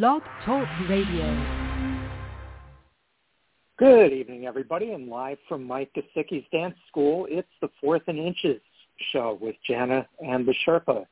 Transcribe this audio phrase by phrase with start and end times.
[0.00, 1.36] Blog Talk Radio.
[3.78, 8.62] Good evening, everybody, and live from Mike Gesicki's Dance School, it's the Fourth and Inches
[9.12, 11.04] show with Jana and the Sherpa.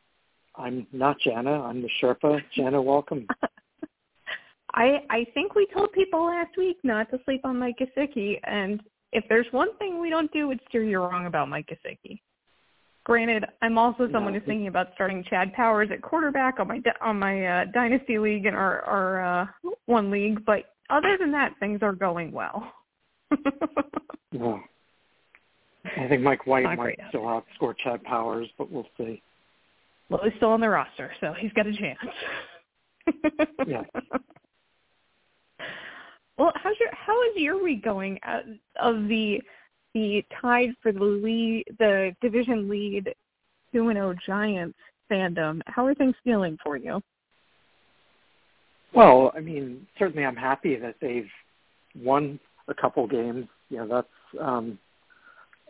[0.57, 2.41] I'm not Jana, I'm the Sherpa.
[2.57, 3.27] Jana, welcome.
[4.73, 8.81] I I think we told people last week not to sleep on Mike Gesicki, and
[9.13, 12.19] if there's one thing we don't do, it's steer you wrong about Mike Gesicki.
[13.05, 17.19] Granted, I'm also someone who's thinking about starting Chad Powers at quarterback on my on
[17.19, 19.47] my uh, dynasty league and our our uh,
[19.87, 22.73] one league, but other than that, things are going well.
[24.33, 24.61] no.
[25.97, 29.23] I think Mike White Not might still outscore Chad Powers, but we'll see.
[30.11, 31.99] Well, he's still on the roster, so he's got a chance.
[33.67, 33.83] Yeah.
[36.41, 38.45] Well, how's your how is your week going out
[38.81, 39.43] of the
[39.95, 43.15] the tied for the lead the division lead
[43.73, 44.79] two and oh Giants
[45.11, 45.61] fandom?
[45.67, 47.01] How are things feeling for you?
[48.93, 51.31] Well, I mean, certainly I'm happy that they've
[51.97, 53.47] won a couple games.
[53.69, 54.79] You know, that's um,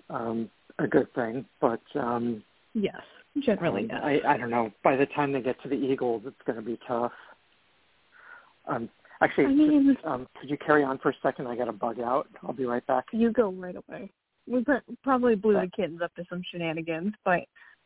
[0.09, 1.45] um, a good thing.
[1.61, 2.43] But um,
[2.75, 3.01] Yes,
[3.41, 4.23] generally um, yes.
[4.25, 4.71] I, I don't know.
[4.83, 7.13] By the time they get to the Eagles, it's going to be tough.
[8.67, 8.89] Um,
[9.21, 11.47] actually, I mean- just, um, could you carry on for a second?
[11.47, 12.29] I got to bug out.
[12.43, 13.07] I'll be right back.
[13.13, 14.11] You go right away.
[14.47, 14.65] We
[15.03, 17.41] probably blew the kids up to some shenanigans, but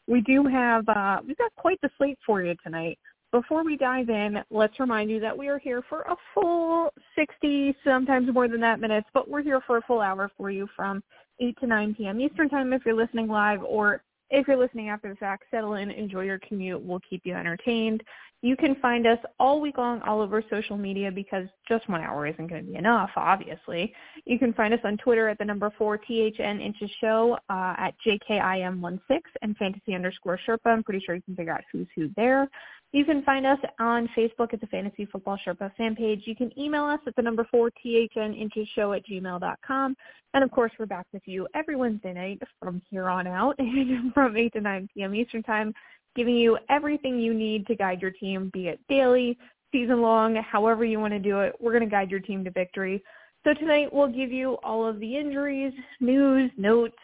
[0.06, 2.98] we do have uh we've got quite the slate for you tonight.
[3.32, 7.74] Before we dive in, let's remind you that we are here for a full 60,
[7.82, 11.02] sometimes more than that minutes, but we're here for a full hour for you from
[11.40, 12.20] 8 to 9 p.m.
[12.20, 15.90] Eastern Time if you're listening live or if you're listening after the fact, settle in,
[15.90, 16.82] enjoy your commute.
[16.82, 18.02] We'll keep you entertained.
[18.42, 22.26] You can find us all week long all over social media because just one hour
[22.26, 23.94] isn't going to be enough, obviously.
[24.26, 27.94] You can find us on Twitter at the number four THN Inches Show uh, at
[28.06, 29.00] JKIM16
[29.40, 30.66] and fantasy underscore Sherpa.
[30.66, 32.48] I'm pretty sure you can figure out who's who there.
[32.94, 36.22] You can find us on Facebook at the Fantasy Football Sherpa fan page.
[36.26, 39.96] You can email us at the number four THN Inches Show at gmail.com.
[40.32, 43.56] And of course, we're back with you every Wednesday night from here on out
[44.14, 45.12] from 8 to 9 p.m.
[45.12, 45.74] Eastern Time
[46.14, 49.36] giving you everything you need to guide your team, be it daily,
[49.72, 51.52] season long, however you want to do it.
[51.58, 53.02] We're going to guide your team to victory.
[53.42, 56.94] So tonight we'll give you all of the injuries, news, notes,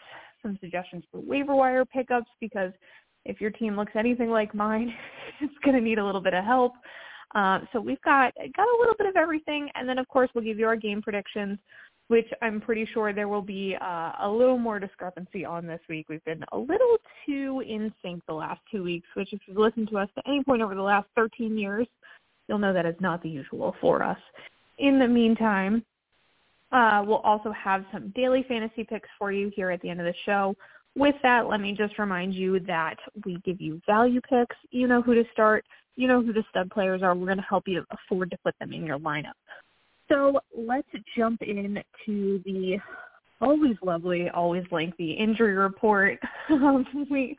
[0.41, 2.71] some suggestions for waiver wire pickups because
[3.25, 4.93] if your team looks anything like mine,
[5.41, 6.73] it's going to need a little bit of help.
[7.33, 10.43] Uh, so we've got got a little bit of everything, and then of course we'll
[10.43, 11.57] give you our game predictions
[12.11, 16.07] which I'm pretty sure there will be uh, a little more discrepancy on this week.
[16.09, 19.87] We've been a little too in sync the last two weeks, which if you've listened
[19.91, 21.87] to us at any point over the last 13 years,
[22.49, 24.17] you'll know that is not the usual for us.
[24.77, 25.85] In the meantime,
[26.73, 30.05] uh, we'll also have some daily fantasy picks for you here at the end of
[30.05, 30.53] the show.
[30.95, 34.55] With that, let me just remind you that we give you value picks.
[34.71, 35.65] You know who to start.
[35.95, 37.15] You know who the stud players are.
[37.15, 39.33] We're going to help you afford to put them in your lineup.
[40.09, 42.77] So let's jump in to the
[43.39, 46.19] always lovely, always lengthy injury report.
[47.09, 47.37] We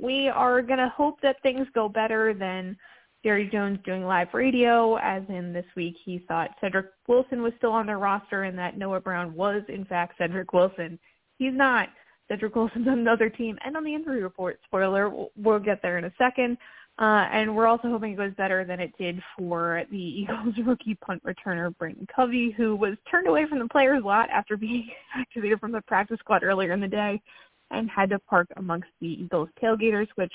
[0.00, 2.76] we are gonna hope that things go better than
[3.22, 7.70] Jerry Jones doing live radio, as in this week he thought Cedric Wilson was still
[7.70, 10.98] on their roster and that Noah Brown was in fact Cedric Wilson.
[11.38, 11.88] He's not.
[12.28, 14.60] Cedric Wilson's on another team and on the injury report.
[14.64, 16.56] Spoiler, we'll, we'll get there in a second.
[16.96, 20.94] Uh, and we're also hoping it goes better than it did for the Eagles rookie
[20.94, 25.58] punt returner Britain Covey, who was turned away from the players lot after being activated
[25.58, 27.20] from the practice squad earlier in the day
[27.70, 30.32] and had to park amongst the Eagles tailgaters, which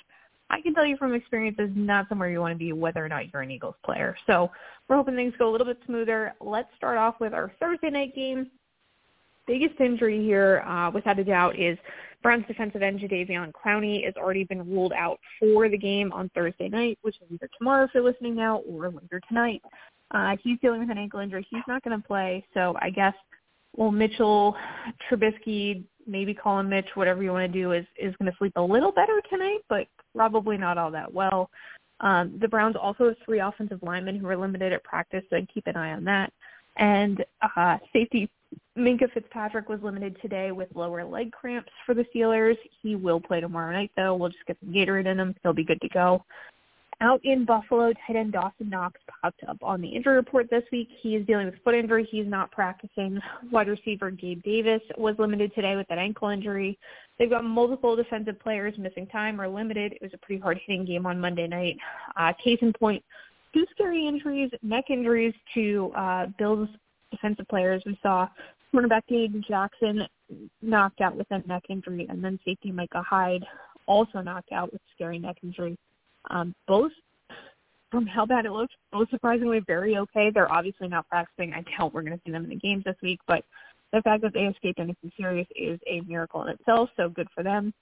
[0.50, 3.08] I can tell you from experience is not somewhere you want to be whether or
[3.08, 4.18] not you're an Eagles player.
[4.26, 4.50] So
[4.88, 6.34] we're hoping things go a little bit smoother.
[6.42, 8.50] Let's start off with our Thursday night game.
[9.50, 11.76] Biggest injury here, uh, without a doubt, is
[12.22, 16.70] Browns defensive end Jadeveon Clowney has already been ruled out for the game on Thursday
[16.70, 19.64] night, which is either tomorrow if you're listening now or later tonight.
[20.12, 21.44] Uh, he's dealing with an ankle injury.
[21.50, 23.16] He's not going to play, so I guess
[23.76, 24.56] well Mitchell,
[25.10, 28.54] Trubisky, maybe call him Mitch, whatever you want to do, is is going to sleep
[28.56, 31.50] a little better tonight, but probably not all that well.
[32.02, 35.66] Um, the Browns also have three offensive linemen who are limited at practice, so keep
[35.66, 36.32] an eye on that.
[36.78, 37.26] And
[37.56, 38.30] uh, safety
[38.78, 42.58] Minkah Fitzpatrick was limited today with lower leg cramps for the Steelers.
[42.82, 44.16] He will play tomorrow night, though.
[44.16, 45.36] We'll just get some Gatorade in him.
[45.44, 46.24] He'll be good to go.
[47.02, 50.90] Out in Buffalo, tight end Dawson Knox popped up on the injury report this week.
[51.02, 52.06] He is dealing with foot injury.
[52.12, 53.20] He's not practicing.
[53.52, 56.78] Wide receiver Gabe Davis was limited today with that ankle injury.
[57.18, 59.94] They've got multiple defensive players missing time or limited.
[59.94, 61.78] It was a pretty hard-hitting game on Monday night.
[62.18, 63.02] Uh, case in point,
[63.54, 66.68] two scary injuries, neck injuries to uh, Bills
[67.12, 67.82] defensive players.
[67.86, 68.28] We saw
[68.74, 70.04] cornerback Dane Jackson
[70.62, 73.46] knocked out with a neck injury, and then safety Micah Hyde
[73.86, 75.78] also knocked out with scary neck injury.
[76.30, 76.92] Um, both
[77.92, 80.30] from how bad it looked, most surprisingly very okay.
[80.30, 81.54] They're obviously not practicing.
[81.54, 83.44] I doubt we're going to see them in the games this week, but
[83.92, 87.44] the fact that they escaped anything serious is a miracle in itself, so good for
[87.44, 87.74] them.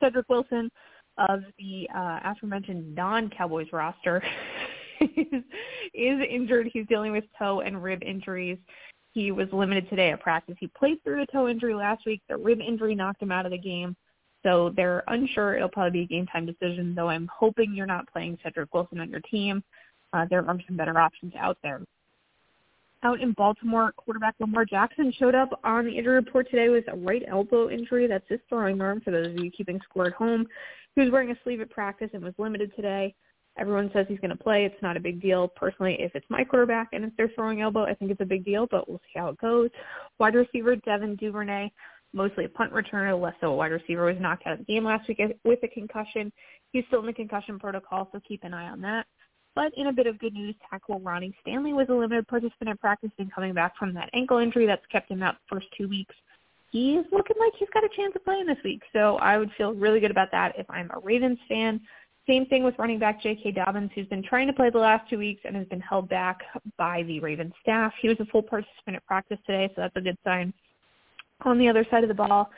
[0.00, 0.70] Cedric Wilson
[1.16, 4.22] of the uh, aforementioned non-Cowboys roster
[5.94, 6.70] is, injured.
[6.72, 8.58] He's dealing with toe and rib injuries.
[9.12, 10.56] He was limited today at practice.
[10.58, 12.20] He played through the toe injury last week.
[12.28, 13.96] The rib injury knocked him out of the game.
[14.42, 15.56] So they're unsure.
[15.56, 19.00] It'll probably be a game time decision, though I'm hoping you're not playing Cedric Wilson
[19.00, 19.62] on your team.
[20.12, 21.80] Uh, there are some better options out there.
[23.02, 26.96] Out in Baltimore, quarterback Lamar Jackson showed up on the injury report today with a
[26.96, 28.06] right elbow injury.
[28.06, 30.46] That's his throwing arm for those of you keeping score at home.
[30.94, 33.14] He was wearing a sleeve at practice and was limited today.
[33.56, 34.64] Everyone says he's going to play.
[34.64, 35.48] It's not a big deal.
[35.48, 38.44] Personally, if it's my quarterback and it's their throwing elbow, I think it's a big
[38.44, 39.70] deal, but we'll see how it goes.
[40.18, 41.70] Wide receiver Devin Duvernay
[42.14, 44.84] mostly a punt returner, less so a wide receiver, was knocked out of the game
[44.84, 46.32] last week with a concussion.
[46.72, 49.06] He's still in the concussion protocol, so keep an eye on that.
[49.54, 52.80] But in a bit of good news, tackle Ronnie Stanley was a limited participant at
[52.80, 55.88] practice and coming back from that ankle injury that's kept him out the first two
[55.88, 56.14] weeks.
[56.70, 59.74] He's looking like he's got a chance of playing this week, so I would feel
[59.74, 61.80] really good about that if I'm a Ravens fan.
[62.26, 63.52] Same thing with running back J.K.
[63.52, 66.40] Dobbins, who's been trying to play the last two weeks and has been held back
[66.78, 67.92] by the Ravens staff.
[68.00, 70.52] He was a full participant at practice today, so that's a good sign.
[71.42, 72.50] On the other side of the ball,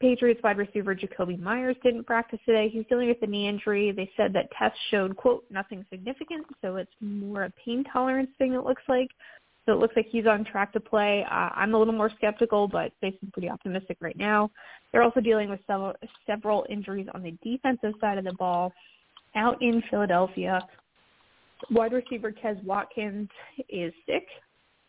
[0.00, 2.68] Patriots wide receiver Jakobi Meyers didn't practice today.
[2.68, 3.92] He's dealing with a knee injury.
[3.92, 8.54] They said that tests showed, quote, nothing significant, so it's more a pain tolerance thing
[8.54, 9.08] it looks like.
[9.64, 11.24] So it looks like he's on track to play.
[11.30, 14.50] Uh, I'm a little more skeptical, but they seem pretty optimistic right now.
[14.90, 15.94] They're also dealing with several,
[16.26, 18.72] several injuries on the defensive side of the ball.
[19.34, 20.60] Out in Philadelphia,
[21.70, 23.28] wide receiver Quez Watkins
[23.68, 24.26] is sick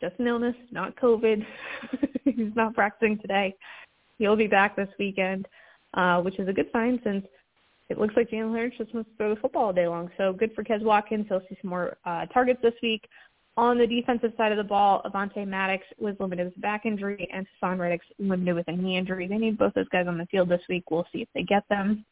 [0.04, 1.46] just an illness, not COVID.
[2.26, 3.56] He's not practicing today.
[4.18, 5.48] He'll be back this weekend,
[5.94, 7.26] uh, which is a good sign since
[7.90, 10.10] it looks like Jalen Hurts just wants to throw the football all day long.
[10.18, 11.26] So good for Quez Watkins.
[11.30, 13.08] He'll see some more uh, targets this week.
[13.56, 17.30] On the defensive side of the ball, Avonte Maddox was limited with a back injury,
[17.32, 19.28] and Haason Reddick's limited with a knee injury.
[19.28, 20.92] They need both those guys on the field this week.
[20.92, 22.04] We'll see if they get them.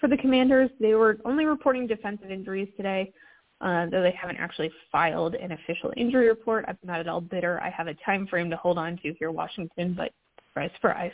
[0.00, 3.12] For the Commanders, they were only reporting defensive injuries today
[3.60, 6.64] uh, though they haven't actually filed an official injury report.
[6.68, 7.60] I'm not at all bitter.
[7.62, 10.12] I have a time frame to hold on to here, Washington, but
[10.48, 11.12] surprise, surprise.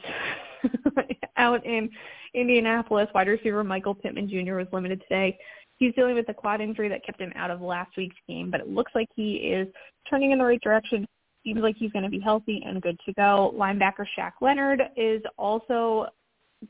[1.36, 1.88] Out in
[2.34, 4.54] Indianapolis, wide receiver Michael Pittman Jr.
[4.54, 5.38] was limited today.
[5.76, 8.60] He's dealing with a quad injury that kept him out of last week's game, but
[8.60, 9.66] it looks like he is
[10.08, 11.06] turning in the right direction.
[11.42, 13.54] Seems like he's going to be healthy and good to go.
[13.56, 16.06] Linebacker Shaq Leonard is also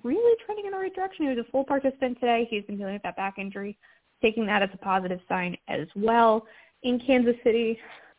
[0.03, 1.27] really trending in the right direction.
[1.27, 2.47] He was a full participant today.
[2.51, 3.77] He's been dealing with that back injury
[4.23, 6.47] taking that as a positive sign as well.
[6.83, 7.79] In Kansas City,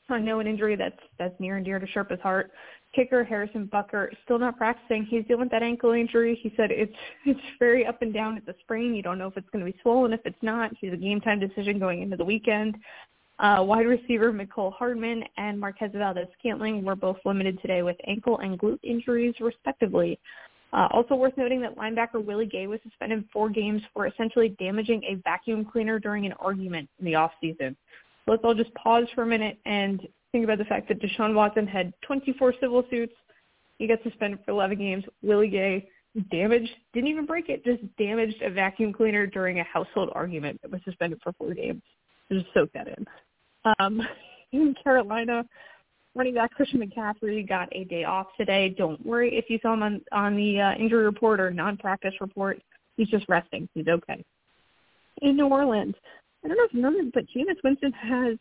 [0.09, 2.51] I know an injury that's that's near and dear to Sherpa's heart.
[2.94, 5.06] Kicker Harrison Butker still not practicing.
[5.06, 6.38] He's dealing with that ankle injury.
[6.41, 6.95] He said it's
[7.25, 8.38] it's very up and down.
[8.38, 8.94] It's a sprain.
[8.94, 10.13] You don't know if it's going to be swollen.
[10.13, 12.75] If it's not, he's a game time decision going into the weekend.
[13.39, 18.59] Uh, wide receiver Mecole Hardman and Marquez Valdes-Scantling were both limited today with ankle and
[18.59, 20.19] glute injuries, respectively.
[20.73, 25.03] Uh, also worth noting that linebacker Willie Gay was suspended four games for essentially damaging
[25.03, 27.75] a vacuum cleaner during an argument in the offseason.
[28.25, 31.33] So let's all just pause for a minute and think about the fact that Deshaun
[31.33, 33.13] Watson had 24 civil suits.
[33.79, 35.03] He got suspended for 11 games.
[35.21, 35.89] Willie Gay
[36.29, 40.71] damaged, didn't even break it, just damaged a vacuum cleaner during a household argument that
[40.71, 41.81] was suspended for four games.
[42.31, 43.06] Just soak that in.
[43.79, 44.01] Um,
[44.51, 45.44] in Carolina,
[46.15, 48.75] running back Christian McCaffrey got a day off today.
[48.77, 52.62] Don't worry if you saw him on, on the uh, injury report or non-practice report.
[52.98, 53.70] He's just resting.
[53.74, 54.24] He's okay.
[55.22, 55.96] In New Orleans,
[56.44, 58.38] I don't know if you remember, but Jameis Winston has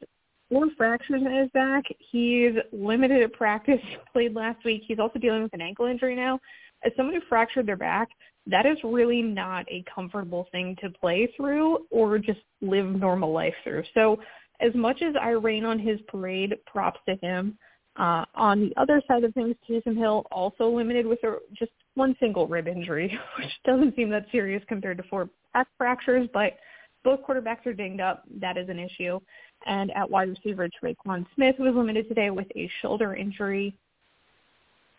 [0.49, 1.85] four fractures in his back.
[1.99, 3.81] He's limited at practice.
[4.13, 4.83] Played last week.
[4.87, 6.39] He's also dealing with an ankle injury now.
[6.85, 8.09] As someone who fractured their back,
[8.47, 13.55] that is really not a comfortable thing to play through or just live normal life
[13.63, 13.85] through.
[13.95, 14.19] So
[14.61, 17.59] as much as I rain on his parade, props to him.
[17.97, 22.17] Uh, on the other side of things, Taysom Hill also limited with a, just one
[22.21, 26.59] single rib injury, which doesn't seem that serious compared to four back fractures, but
[27.03, 28.25] both quarterbacks are dinged up.
[28.41, 29.19] That is an issue.
[29.67, 33.75] And at wide receiver, Tre'Quan Smith was limited today with a shoulder injury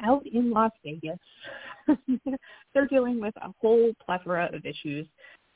[0.04, 1.20] out in Las Vegas.
[2.74, 5.08] They're dealing with a whole plethora of issues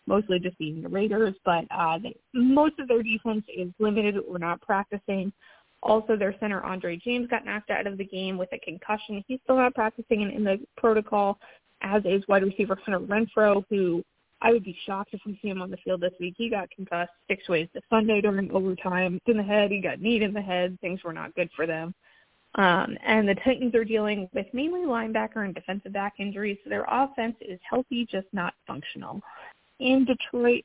[0.07, 4.39] mostly just being the Raiders, but uh, they, most of their defense is limited or
[4.39, 5.31] not practicing.
[5.83, 9.23] Also, their center Andre James got knocked out of the game with a concussion.
[9.27, 11.37] He's still not practicing in, in the protocol,
[11.81, 14.03] as is wide receiver Hunter Renfrow, who
[14.41, 16.35] I would be shocked if we see him on the field this week.
[16.37, 19.19] He got concussed six ways to Sunday during overtime.
[19.27, 20.77] In the head, he got kneed in the head.
[20.81, 21.93] Things were not good for them.
[22.55, 26.57] Um, and the Titans are dealing with mainly linebacker and defensive back injuries.
[26.63, 29.21] So their offense is healthy, just not functional
[29.79, 30.63] in Detroit,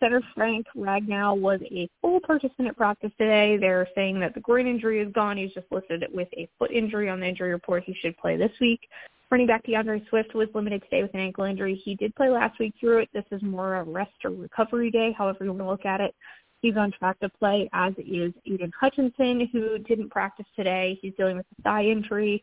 [0.00, 3.56] Center Frank Ragnow was a full participant at practice today.
[3.56, 5.36] They're saying that the groin injury is gone.
[5.36, 7.82] He's just listed with a foot injury on the injury report.
[7.84, 8.88] He should play this week.
[9.30, 11.74] Running back D'Andre Swift was limited today with an ankle injury.
[11.84, 13.08] He did play last week through it.
[13.12, 16.00] This is more of a rest or recovery day, however you want to look at
[16.00, 16.14] it.
[16.62, 20.98] He's on track to play, as is Aidan Hutchinson, who didn't practice today.
[21.02, 22.42] He's dealing with a thigh injury.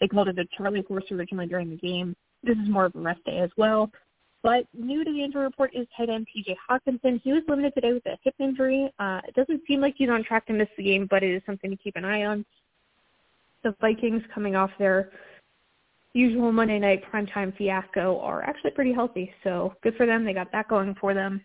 [0.00, 2.14] They called it a Charlie horse originally during the game.
[2.42, 3.90] This is more of a rest day as well.
[4.46, 7.20] But new to the injury report is tight end TJ Hockenson.
[7.24, 8.88] He was limited today with a hip injury.
[8.96, 11.42] Uh, it doesn't seem like he's on track to miss the game, but it is
[11.44, 12.46] something to keep an eye on.
[13.64, 15.10] The Vikings coming off their
[16.12, 20.24] usual Monday night primetime fiasco are actually pretty healthy, so good for them.
[20.24, 21.44] They got that going for them.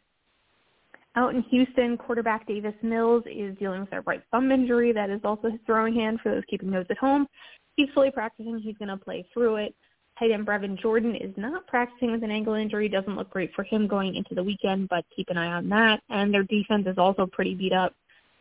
[1.15, 4.93] Out in Houston, quarterback Davis Mills is dealing with a right thumb injury.
[4.93, 7.25] That is also his throwing hand for those keeping notes at home.
[7.77, 8.60] He's fully practicing.
[8.60, 9.74] He's going to play through it.
[10.22, 12.88] Tight end Brevin Jordan is not practicing with an ankle injury.
[12.88, 16.00] Doesn't look great for him going into the weekend, but keep an eye on that.
[16.10, 17.96] And their defense is also pretty beat up.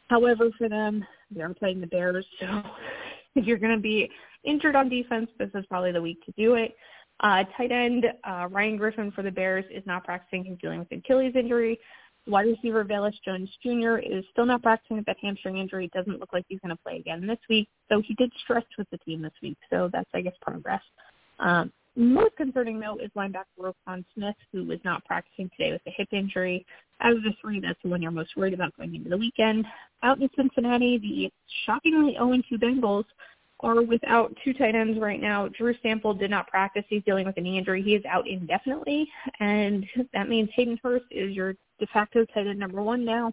[0.08, 2.62] However, for them, they're playing the Bears, so
[3.34, 4.10] if you're going to be
[4.44, 6.76] injured on defense, this is probably the week to do it.
[7.20, 10.44] Uh, tight end uh, Ryan Griffin for the Bears is not practicing.
[10.44, 11.78] He's dealing with Achilles injury.
[12.26, 13.96] Wide receiver Velus Jones Jr.
[13.96, 15.88] is still not practicing with that hamstring injury.
[15.94, 18.90] Doesn't look like he's going to play again this week, though he did stretch with
[18.90, 20.82] the team this week, so that's, I guess, progress.
[21.40, 25.90] Um, most concerning, though, is linebacker Roquan Smith, who was not practicing today with a
[25.90, 26.64] hip injury.
[27.00, 29.66] Out of the three, that's the one you're most worried about going into the weekend.
[30.02, 31.30] Out in Cincinnati, the
[31.66, 33.04] shockingly 0-2 Bengals
[33.62, 35.48] are without two tight ends right now.
[35.48, 36.84] Drew Sample did not practice.
[36.88, 37.82] He's dealing with a knee injury.
[37.82, 39.08] He is out indefinitely,
[39.40, 43.32] and that means Hayden Hurst is your de facto tight end number one now.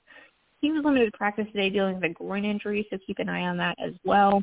[0.59, 3.43] He was limited to practice today dealing with a groin injury, so keep an eye
[3.43, 4.41] on that as well.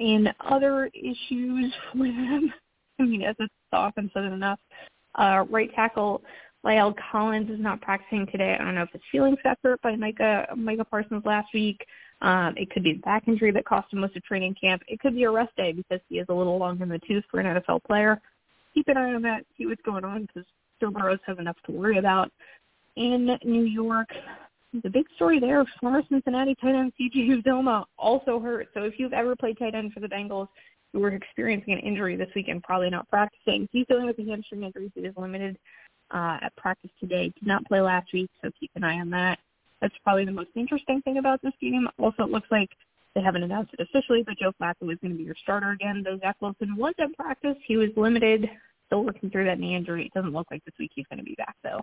[0.00, 2.52] And other issues with him,
[2.98, 4.58] I mean, as it's often said enough,
[5.14, 6.22] uh, right tackle
[6.64, 8.56] La'el Collins is not practicing today.
[8.58, 11.84] I don't know if his feelings got by Micah Micah Parsons last week.
[12.22, 14.82] Um, it could be the back injury that cost him most of training camp.
[14.88, 17.24] It could be a rest day because he is a little long in the tooth
[17.30, 18.20] for an NFL player.
[18.74, 19.44] Keep an eye on that.
[19.56, 20.44] See what's going on because
[20.80, 22.30] Joe Burrows has enough to worry about.
[22.96, 24.08] In New York,
[24.72, 27.42] the big story there, former Cincinnati tight end C.J.
[27.42, 28.68] Uzomah also hurt.
[28.74, 30.48] So if you've ever played tight end for the Bengals,
[30.92, 33.68] you were experiencing an injury this weekend, probably not practicing.
[33.72, 34.90] He's dealing with a hamstring injury.
[34.94, 35.56] He is limited
[36.12, 37.32] uh, at practice today.
[37.38, 39.38] Did not play last week, so keep an eye on that.
[39.80, 41.88] That's probably the most interesting thing about this game.
[41.98, 42.70] Also, it looks like
[43.14, 46.02] they haven't announced it officially, but Joe Flacco is going to be your starter again.
[46.04, 48.48] Though Zach Wilson was at practice, he was limited,
[48.86, 50.06] still working through that knee injury.
[50.06, 51.80] It doesn't look like this week he's going to be back though.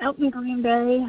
[0.00, 1.04] Out in Green Bay,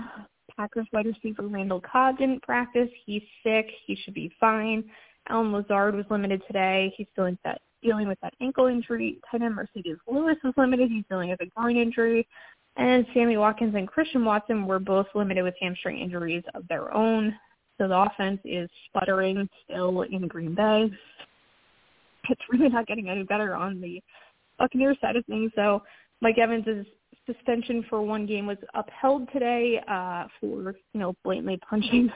[0.57, 2.89] Packers wide receiver Randall Cobb didn't practice.
[3.05, 3.67] He's sick.
[3.85, 4.83] He should be fine.
[5.29, 6.93] Allen Lazard was limited today.
[6.97, 9.17] He's dealing with that dealing with that ankle injury.
[9.29, 10.89] Tight end Marcedes Lewis was limited.
[10.91, 12.27] He's dealing with a groin injury.
[12.77, 17.35] And Sammy Watkins and Christian Watson were both limited with hamstring injuries of their own.
[17.77, 20.91] So the offense is sputtering still in Green Bay.
[22.29, 23.99] It's really not getting any better on the
[24.59, 25.51] Buccaneers side of things.
[25.55, 25.81] So
[26.21, 26.85] Mike Evans'
[27.25, 32.09] suspension for one game was upheld today uh, for, you know, blatantly punching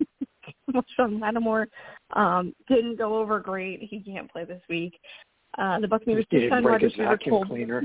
[0.96, 1.68] Sean Lattimore.
[2.14, 3.80] Um, didn't go over great.
[3.82, 4.98] He can't play this week.
[5.58, 7.44] Uh, the Buccaneers did sign receiver Cole.
[7.44, 7.84] Cleaner.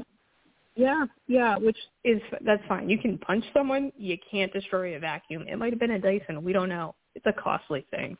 [0.75, 2.89] Yeah, yeah, which is that's fine.
[2.89, 5.45] You can punch someone, you can't destroy a vacuum.
[5.47, 6.95] It might have been a Dyson, we don't know.
[7.15, 8.17] It's a costly thing.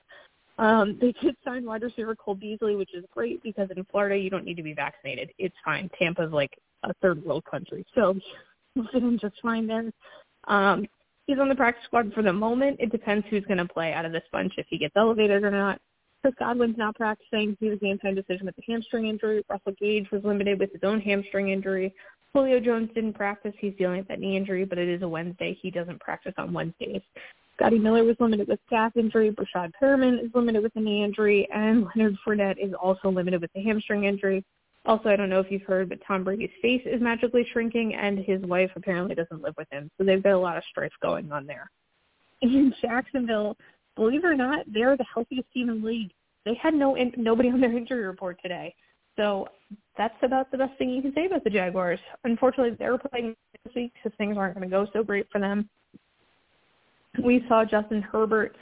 [0.60, 4.30] Um, they did sign wide receiver Cole Beasley, which is great because in Florida you
[4.30, 5.32] don't need to be vaccinated.
[5.40, 5.90] It's fine.
[5.98, 6.52] Tampa's like
[6.84, 8.16] a third world country, so
[8.76, 9.92] we'll fit in just fine there.
[10.48, 10.86] Um,
[11.26, 12.78] he's on the practice squad for the moment.
[12.80, 15.52] It depends who's going to play out of this bunch if he gets elevated or
[15.52, 15.80] not.
[16.22, 17.56] Chris Godwin's not practicing.
[17.62, 19.44] He was game time decision with the hamstring injury.
[19.50, 21.94] Russell Gage was limited with his own hamstring injury.
[22.34, 23.54] Julio Jones didn't practice.
[23.58, 25.58] He's dealing with that knee injury, but it is a Wednesday.
[25.62, 27.02] He doesn't practice on Wednesdays.
[27.60, 29.32] Scotty Miller was limited with calf injury.
[29.32, 33.52] Breshad Perriman is limited with a knee injury, and Leonard Fournette is also limited with
[33.54, 34.46] a hamstring injury.
[34.86, 38.18] Also, I don't know if you've heard, but Tom Brady's face is magically shrinking, and
[38.18, 39.92] his wife apparently doesn't live with him.
[39.98, 41.70] So they've got a lot of strife going on there.
[42.42, 43.58] In Jacksonville,
[43.98, 46.12] believe it or not, they're the healthiest team in the league.
[46.46, 48.74] They had no in- nobody on their injury report today.
[49.18, 49.50] So
[49.98, 52.00] that's about the best thing you can say about the Jaguars.
[52.24, 53.36] Unfortunately, they're playing
[53.66, 55.70] this week, so things aren't going to go so great for them.
[57.24, 58.56] We saw Justin Herbert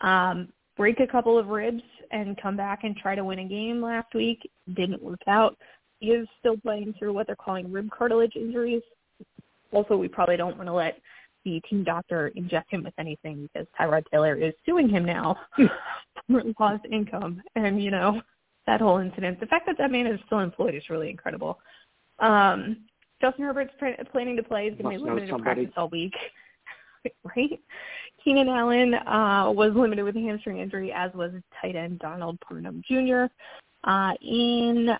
[0.00, 3.82] um, break a couple of ribs and come back and try to win a game
[3.82, 4.50] last week.
[4.74, 5.56] Didn't work out.
[6.00, 8.82] He is still playing through what they're calling rib cartilage injuries.
[9.72, 10.98] Also, we probably don't want to let
[11.44, 15.36] the team doctor inject him with anything because Tyrod Taylor is suing him now
[16.26, 17.42] for lost income.
[17.54, 18.20] And, you know,
[18.66, 19.40] that whole incident.
[19.40, 21.58] The fact that that man is still employed is really incredible.
[22.18, 22.78] Um,
[23.20, 23.72] Justin Herbert's
[24.12, 24.70] planning to play.
[24.70, 26.14] He's going to be limited to practice all week.
[27.36, 27.60] right?
[28.22, 32.82] Keenan Allen uh, was limited with a hamstring injury, as was tight end Donald Parham
[32.86, 33.24] Jr.
[33.84, 34.90] Uh, in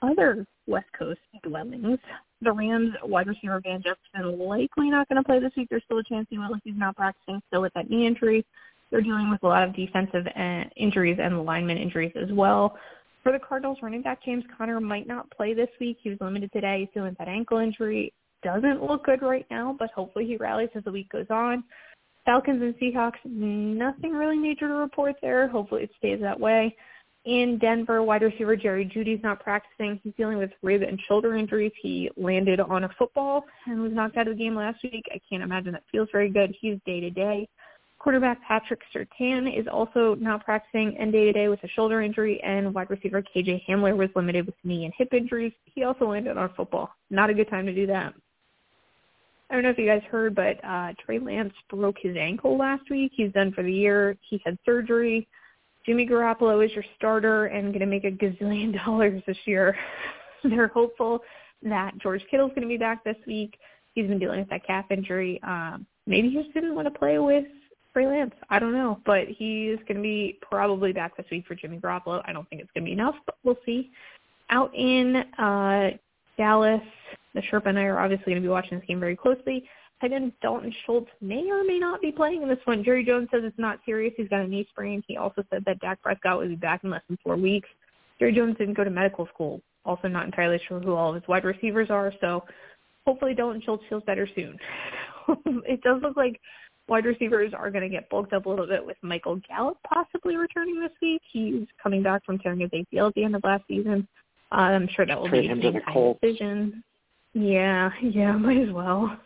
[0.00, 1.98] other West Coast dwellings,
[2.40, 5.68] the Rams wide receiver Van Jefferson likely not going to play this week.
[5.70, 8.44] There's still a chance he will if he's not practicing still with that knee injury.
[8.90, 12.76] They're dealing with a lot of defensive uh, injuries and lineman injuries as well.
[13.22, 15.98] For the Cardinals, running back James Conner might not play this week.
[16.02, 16.80] He was limited today.
[16.80, 18.12] He's dealing with that ankle injury.
[18.42, 21.64] Doesn't look good right now, but hopefully he rallies as the week goes on.
[22.24, 25.48] Falcons and Seahawks, nothing really major to report there.
[25.48, 26.74] Hopefully it stays that way.
[27.24, 30.00] In Denver, wide receiver Jerry Jeudy's not practicing.
[30.02, 31.72] He's dealing with rib and shoulder injuries.
[31.80, 35.04] He landed on a football and was knocked out of the game last week.
[35.12, 36.54] I can't imagine that feels very good.
[36.60, 37.48] He's day to day.
[38.00, 42.42] Quarterback Patrick Surtain is also not practicing and day to day with a shoulder injury,
[42.42, 45.52] and wide receiver KJ Hamler was limited with knee and hip injuries.
[45.66, 46.90] He also landed on football.
[47.10, 48.12] Not a good time to do that.
[49.52, 52.88] I don't know if you guys heard, but uh, Trey Lance broke his ankle last
[52.88, 53.12] week.
[53.14, 54.16] He's done for the year.
[54.22, 55.28] He had surgery.
[55.84, 59.76] Jimmy Garoppolo is your starter and going to make a gazillion dollars this year.
[60.44, 61.20] They're hopeful
[61.64, 63.58] that George Kittle's going to be back this week.
[63.94, 65.38] He's been dealing with that calf injury.
[65.42, 67.44] Um, maybe he just didn't want to play with
[67.92, 68.32] Trey Lance.
[68.48, 72.22] I don't know, but he's going to be probably back this week for Jimmy Garoppolo.
[72.24, 73.90] I don't think it's going to be enough, but we'll see.
[74.48, 75.90] Out in uh,
[76.38, 76.80] Dallas,
[77.34, 79.64] the Sherpa and I are obviously going to be watching this game very closely.
[80.00, 82.82] Tight end Dalton Schultz may or may not be playing in this one.
[82.82, 84.12] Jerry Jones says it's not serious.
[84.16, 85.02] He's got a knee sprain.
[85.06, 87.68] He also said that Dak Prescott will be back in less than four weeks.
[88.18, 89.60] Jerry Jones didn't go to medical school.
[89.84, 92.44] Also not entirely sure who all of his wide receivers are, so
[93.06, 94.58] hopefully Dalton Schultz feels better soon.
[95.66, 96.40] it does look like
[96.88, 100.36] wide receivers are going to get bulked up a little bit with Michael Gallup possibly
[100.36, 101.22] returning this week.
[101.32, 104.06] He's coming back from tearing his ACL at the end of last season.
[104.50, 106.20] Uh, I'm sure that will Trade be a to the Colts.
[106.20, 106.84] decision.
[107.34, 109.16] Yeah, yeah, might as well.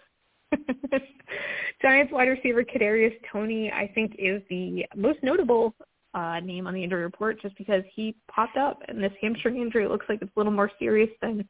[1.82, 5.74] Giants wide receiver Kadarius Toney, I think, is the most notable
[6.14, 9.86] uh, name on the injury report, just because he popped up, and this hamstring injury
[9.86, 11.46] looks like it's a little more serious than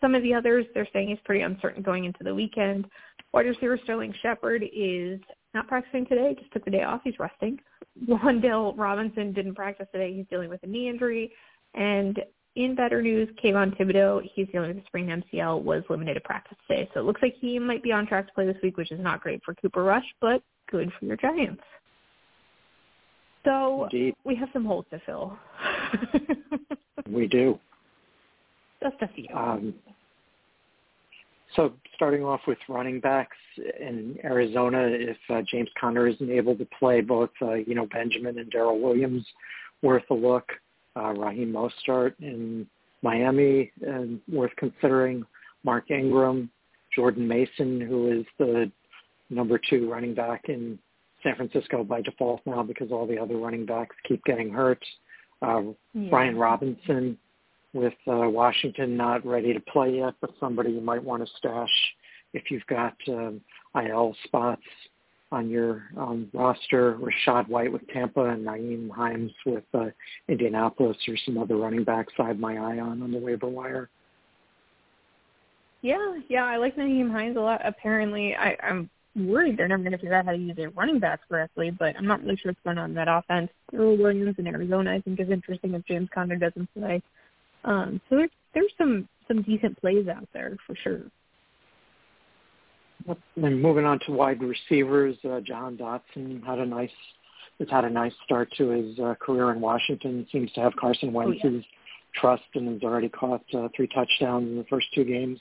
[0.00, 0.66] some of the others.
[0.74, 2.86] They're saying he's pretty uncertain going into the weekend.
[3.32, 5.20] Wide receiver Sterling Shepard is
[5.54, 7.02] not practicing today; just took the day off.
[7.04, 7.58] He's resting.
[8.08, 10.12] Wan'Dale Robinson didn't practice today.
[10.14, 11.32] He's dealing with a knee injury,
[11.74, 12.18] and
[12.56, 16.58] in better news, Kayvon Thibodeaux, he's dealing with a sprained MCL, was limited to practice
[16.68, 16.88] today.
[16.92, 19.00] So it looks like he might be on track to play this week, which is
[19.00, 21.62] not great for Cooper Rush, but good for your Giants.
[23.44, 24.14] So Indeed.
[24.24, 25.38] we have some holes to fill.
[27.10, 27.58] we do.
[28.82, 29.28] Just a few.
[29.34, 29.74] Um,
[31.56, 36.66] so starting off with running backs in Arizona, if uh, James Conner isn't able to
[36.78, 39.24] play, both uh, you know Benjamin and Darrel Williams
[39.82, 40.48] worth a look
[41.00, 42.66] uh, Raheem Mostert in
[43.02, 45.24] Miami, and worth considering.
[45.62, 46.50] Mark Ingram,
[46.94, 48.70] Jordan Mason, who is the
[49.28, 50.78] number two running back in
[51.22, 54.82] San Francisco by default now because all the other running backs keep getting hurt.
[55.42, 56.10] Uh, yeah.
[56.10, 57.16] Brian Robinson
[57.72, 61.94] with uh, Washington not ready to play yet, but somebody you might want to stash
[62.32, 63.40] if you've got um,
[63.74, 64.62] IL spots
[65.32, 69.86] on your um, roster, Rachaad White with Tampa and Nyheim Hines with uh,
[70.28, 73.88] Indianapolis or some other running backs I have my eye on on the waiver wire.
[75.82, 77.60] Yeah, yeah, I like Nyheim Hines a lot.
[77.64, 80.98] Apparently, I, I'm worried they're never going to figure out how to use their running
[80.98, 83.50] backs correctly, but I'm not really sure what's going on in that offense.
[83.74, 87.02] Earl Williams in Arizona, I think, is interesting if James Conner doesn't play.
[87.64, 91.02] Um, so there's there's some some decent plays out there for sure.
[93.36, 96.90] And moving on to wide receivers, uh, Jahan Dotson had a nice
[97.60, 100.26] has had a nice start to his uh, career in Washington.
[100.32, 101.60] Seems to have Carson Wentz's oh, yeah.
[102.14, 105.38] trust and has already caught uh, three touchdowns in the first two games.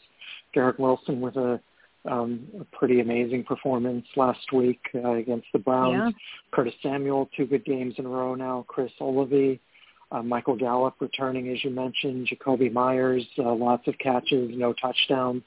[0.54, 1.62] Garrett Wilson with a,
[2.06, 6.14] um, a pretty amazing performance last week uh, against the Browns.
[6.14, 6.20] Yeah.
[6.52, 8.66] Curtis Samuel, two good games in a row now.
[8.68, 9.60] Chris Olave,
[10.12, 12.28] uh, Michael Gallup returning, as you mentioned.
[12.28, 15.44] Jakobi Meyers, uh, lots of catches, no touchdowns.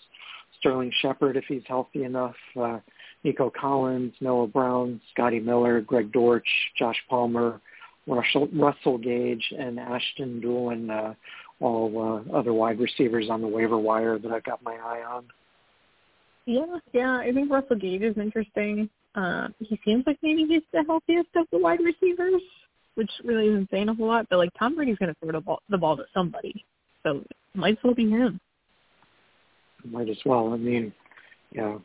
[0.62, 2.78] Sterling Shepard if he's healthy enough, uh,
[3.24, 6.46] Nico Collins, Noah Brown, Scotty Miller, Greg Dortch,
[6.78, 7.60] Josh Palmer,
[8.06, 11.14] Russell, Russell Gage, and Ashton Dulin, uh,
[11.60, 15.24] all uh, other wide receivers on the waiver wire that I've got my eye on.
[16.46, 18.88] Yeah, yeah, I think Russell Gage is interesting.
[19.14, 22.40] Uh, he seems like maybe he's the healthiest of the wide receivers,
[22.94, 24.26] which really isn't saying a whole lot.
[24.30, 26.64] But like Tom Brady's going to throw the ball, the ball to somebody,
[27.02, 27.22] so
[27.54, 28.40] might as well be him
[29.90, 30.52] might as well.
[30.52, 30.92] I mean,
[31.50, 31.82] you know,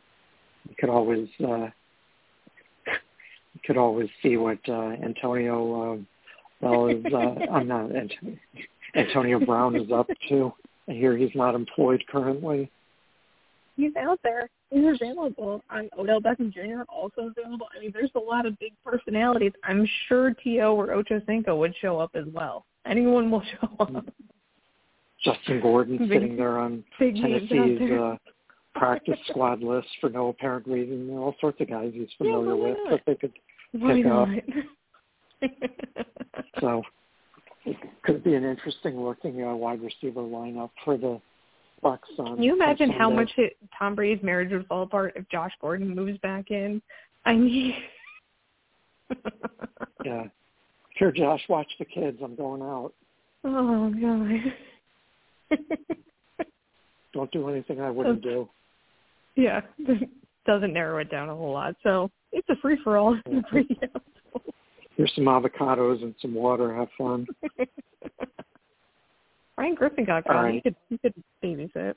[0.68, 1.68] you could always uh,
[2.86, 5.96] you could always see what uh, Antonio uh,
[6.60, 7.04] well is.
[7.12, 7.90] Uh, I'm not
[8.94, 10.52] Antonio, Brown is up to.
[10.88, 12.70] I hear he's not employed currently.
[13.76, 14.48] he's out there.
[14.70, 15.62] He's available.
[15.70, 16.82] I'm Odell Beckham Jr.
[16.88, 17.68] also available.
[17.74, 19.52] I mean, there's a lot of big personalities.
[19.64, 20.74] I'm sure T.O.
[20.74, 22.64] or Ocho Cinco would show up as well.
[22.86, 24.04] Anyone will show up.
[25.24, 28.04] Justin Gordon big, sitting there on Tennessee's there.
[28.04, 28.16] uh,
[28.74, 31.10] practice squad list for no apparent reason.
[31.10, 33.32] All sorts of guys he's familiar yeah, with that they could
[33.72, 34.28] why pick not?
[34.28, 35.50] up.
[36.60, 36.82] so
[37.64, 41.20] it could be an interesting looking uh, wide receiver lineup for the
[41.82, 41.98] Bucs.
[42.18, 45.52] On Can you imagine how much it, Tom Brady's marriage would fall apart if Josh
[45.60, 46.82] Gordon moves back in?
[47.24, 47.74] I mean,
[50.04, 50.24] yeah.
[50.96, 52.18] Here, Josh, watch the kids.
[52.22, 52.92] I'm going out.
[53.44, 54.52] oh god.
[57.14, 58.48] Don't do anything I wouldn't do.
[59.36, 59.60] yeah,
[60.46, 61.74] doesn't narrow it down a whole lot.
[61.82, 63.16] So it's a free for all.
[64.96, 66.74] Here's some avocados and some water.
[66.74, 67.26] Have fun.
[69.56, 70.42] Ryan Griffin got caught.
[70.42, 70.54] right.
[70.54, 71.94] He could he could babysit.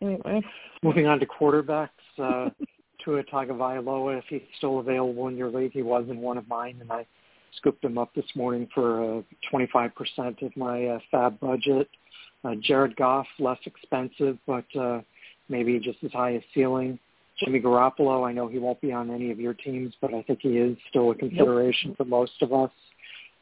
[0.00, 0.42] Anyway,
[0.82, 2.50] Moving on to quarterbacks, uh,
[3.04, 6.78] Tua Tagovailoa, if he's still available in your league, he was in one of mine,
[6.80, 7.06] and I
[7.56, 11.88] scooped him up this morning for uh, 25% of my uh, FAAB budget.
[12.44, 15.00] Uh, Jared Goff, less expensive, but uh,
[15.48, 16.98] maybe just as high a ceiling.
[17.38, 20.40] Jimmy Garoppolo, I know he won't be on any of your teams, but I think
[20.42, 22.70] he is still a consideration for most of us.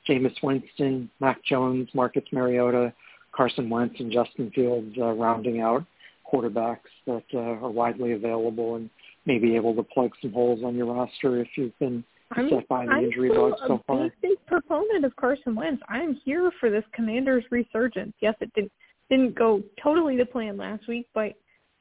[0.08, 2.92] Jameis Winston, Mac Jones, Marcus Mariota,
[3.32, 5.84] Carson Wentz, and Justin Fields uh, rounding out
[6.32, 8.88] quarterbacks that uh, are widely available and
[9.26, 12.68] may be able to plug some holes on your roster if you've been I'm, set
[12.68, 15.82] by the I'm still so a big, big proponent of Carson Wentz.
[15.88, 18.14] I'm here for this Commanders resurgence.
[18.20, 18.72] Yes, it didn't
[19.08, 21.32] didn't go totally to plan last week, but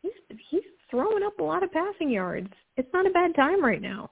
[0.02, 0.12] he's
[0.50, 2.50] he's throwing up a lot of passing yards.
[2.78, 4.10] It's not a bad time right now.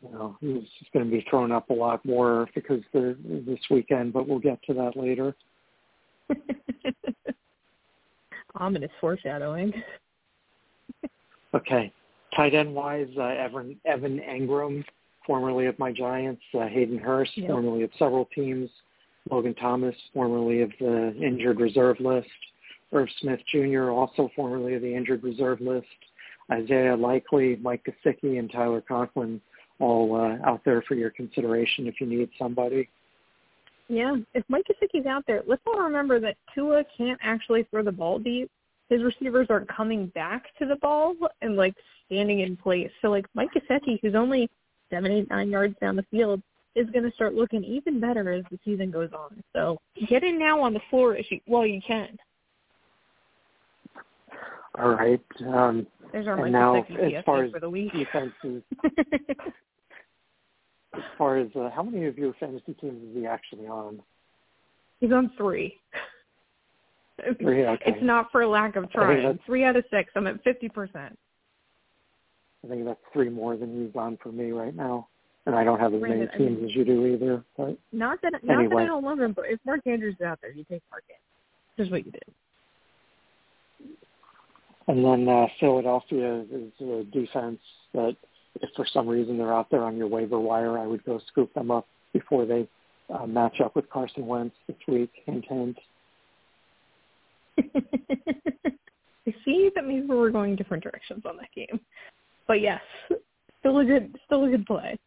[0.00, 0.62] Know, he's
[0.92, 4.62] going to be thrown up a lot more because they're this weekend, but we'll get
[4.64, 5.34] to that later.
[8.54, 9.72] Ominous foreshadowing.
[11.52, 11.92] Okay.
[12.34, 14.84] Tight end wise, uh, Evan Evan Engram,
[15.26, 17.50] formerly of my Giants, uh, Hayden Hurst, Yep.
[17.50, 18.70] formerly of several teams,
[19.30, 22.28] Logan Thomas, formerly of the injured reserve list,
[22.92, 25.86] Irv Smith Jr., also formerly of the injured reserve list,
[26.50, 29.40] Isaiah Likely, Mike Gesicki, and Tyler Conklin,
[29.80, 32.88] all uh, out there for your consideration if you need somebody.
[33.88, 37.92] Yeah, if Mike Gesicki's out there, let's all remember that Tua can't actually throw the
[37.92, 38.50] ball deep.
[38.88, 41.74] His receivers aren't coming back to the ball and like
[42.06, 42.90] standing in place.
[43.02, 44.48] So like Mike Gesicki, who's only
[44.90, 46.42] seven, eight, nine yards down the field,
[46.74, 49.42] is going to start looking even better as the season goes on.
[49.54, 52.16] So get in now on the floor if you, well you can.
[54.78, 55.20] All right.
[55.46, 57.92] Um, There's our and now, as far as for the week.
[57.92, 58.62] defenses,
[60.94, 64.00] as far as uh, how many of your fantasy teams is he actually on?
[65.00, 65.74] He's on three.
[67.40, 67.84] Three, okay.
[67.86, 69.38] It's not for lack of trying.
[69.46, 70.10] Three out of six.
[70.14, 71.18] I'm at fifty percent.
[72.64, 75.08] I think that's three more than you've on for me right now.
[75.46, 77.44] And I don't have as many Granted, I teams mean- as you do either.
[77.56, 80.38] But Not that not that I don't love him, but if Mark Andrews is out
[80.42, 81.22] there, you take Mark Andrews.
[81.76, 82.24] Here's what you did.
[84.88, 87.60] and then uh, Philadelphia is a defense
[87.94, 88.16] that
[88.60, 91.52] if for some reason they're out there on your waiver wire, I would go scoop
[91.54, 92.68] them up before they
[93.14, 95.10] uh, match up with Carson Wentz this week.
[95.24, 95.78] Hint, hint.
[97.58, 101.80] I see that maybe we're going different directions on that game,
[102.46, 102.80] but yes,
[103.60, 104.98] still a good, still a good play.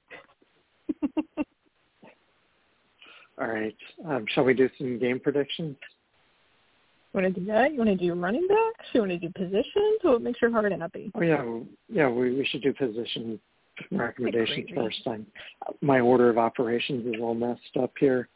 [3.40, 3.76] All right.
[4.08, 5.76] Um, shall we do some game predictions?
[7.14, 7.72] You want to do that?
[7.72, 8.88] You want to do running backs?
[8.94, 10.00] You want to do positions?
[10.04, 11.12] What makes your heart happy?
[11.16, 11.44] Oh yeah,
[11.90, 12.08] yeah.
[12.08, 13.40] We we should do position
[13.92, 15.02] recommendations first.
[15.08, 15.26] I'm,
[15.82, 18.30] my order of operations is all messed up here.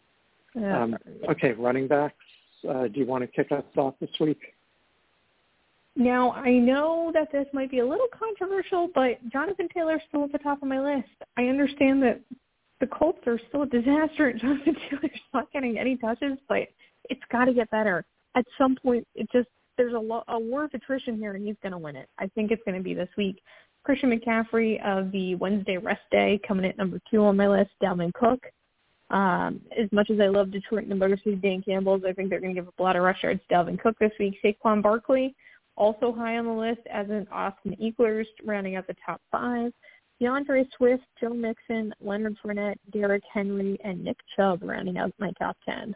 [0.56, 0.98] Yeah, Um,
[1.30, 2.16] okay, running backs.
[2.68, 4.40] Uh, do you want to kick us off this week?
[5.96, 10.32] Now I know that this might be a little controversial, but Jonathan Taylor's still at
[10.32, 11.10] the top of my list.
[11.38, 12.20] I understand that
[12.82, 16.68] the Colts are still a disaster, and Jonathan Taylor's not getting any touches, but
[17.10, 18.06] it's got to get better.
[18.36, 19.48] At some point, it just
[19.78, 22.10] there's a, lo- a war of attrition here, and he's going to win it.
[22.18, 23.42] I think it's going to be this week.
[23.84, 27.72] Christian McCaffrey of the Wednesday rest day coming at number two on my list.
[27.82, 28.42] Dalvin Cook.
[29.12, 32.30] Um, as much as I love Detroit and the Motor City Dan Campbell's, I think
[32.30, 33.40] they're going to give up a lot of rush yards.
[33.48, 34.38] to Dalvin Cook this week.
[34.44, 35.36] Saquon Barkley
[35.76, 39.72] also high on the list, as in Austin Ekeler's, rounding out the top five.
[40.22, 45.58] DeAndre Swift, Joe Mixon, Leonard Fournette, Derrick Henry, and Nick Chubb rounding out my top
[45.66, 45.94] ten.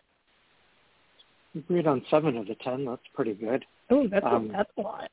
[1.55, 2.85] Agreed on seven of the ten.
[2.85, 3.65] That's pretty good.
[3.89, 5.09] Oh, that's Um, a, that's a lot.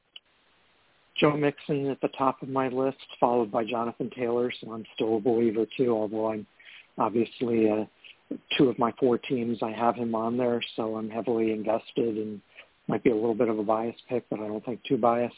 [1.18, 4.52] Joe Mixon at the top of my list, followed by Jonathan Taylor.
[4.60, 6.46] So I'm still a believer too, although I'm
[6.98, 7.84] obviously uh,
[8.56, 12.40] two of my four teams I have him on there, so I'm heavily invested and
[12.88, 15.34] might be a little bit of a biased pick, but I don't think too biased.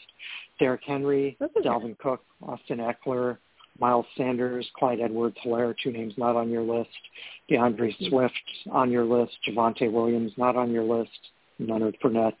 [0.59, 1.61] Derrick Henry, okay.
[1.61, 3.37] Dalvin Cook, Austin Ekeler,
[3.79, 6.89] Miles Sanders, Clyde Edwards Helaire, two names not on your list.
[7.49, 8.05] D'Andre hmm.
[8.09, 8.33] Swift
[8.71, 9.33] on your list.
[9.47, 11.17] Javonte Williams not on your list.
[11.59, 12.33] Leonard Fournette.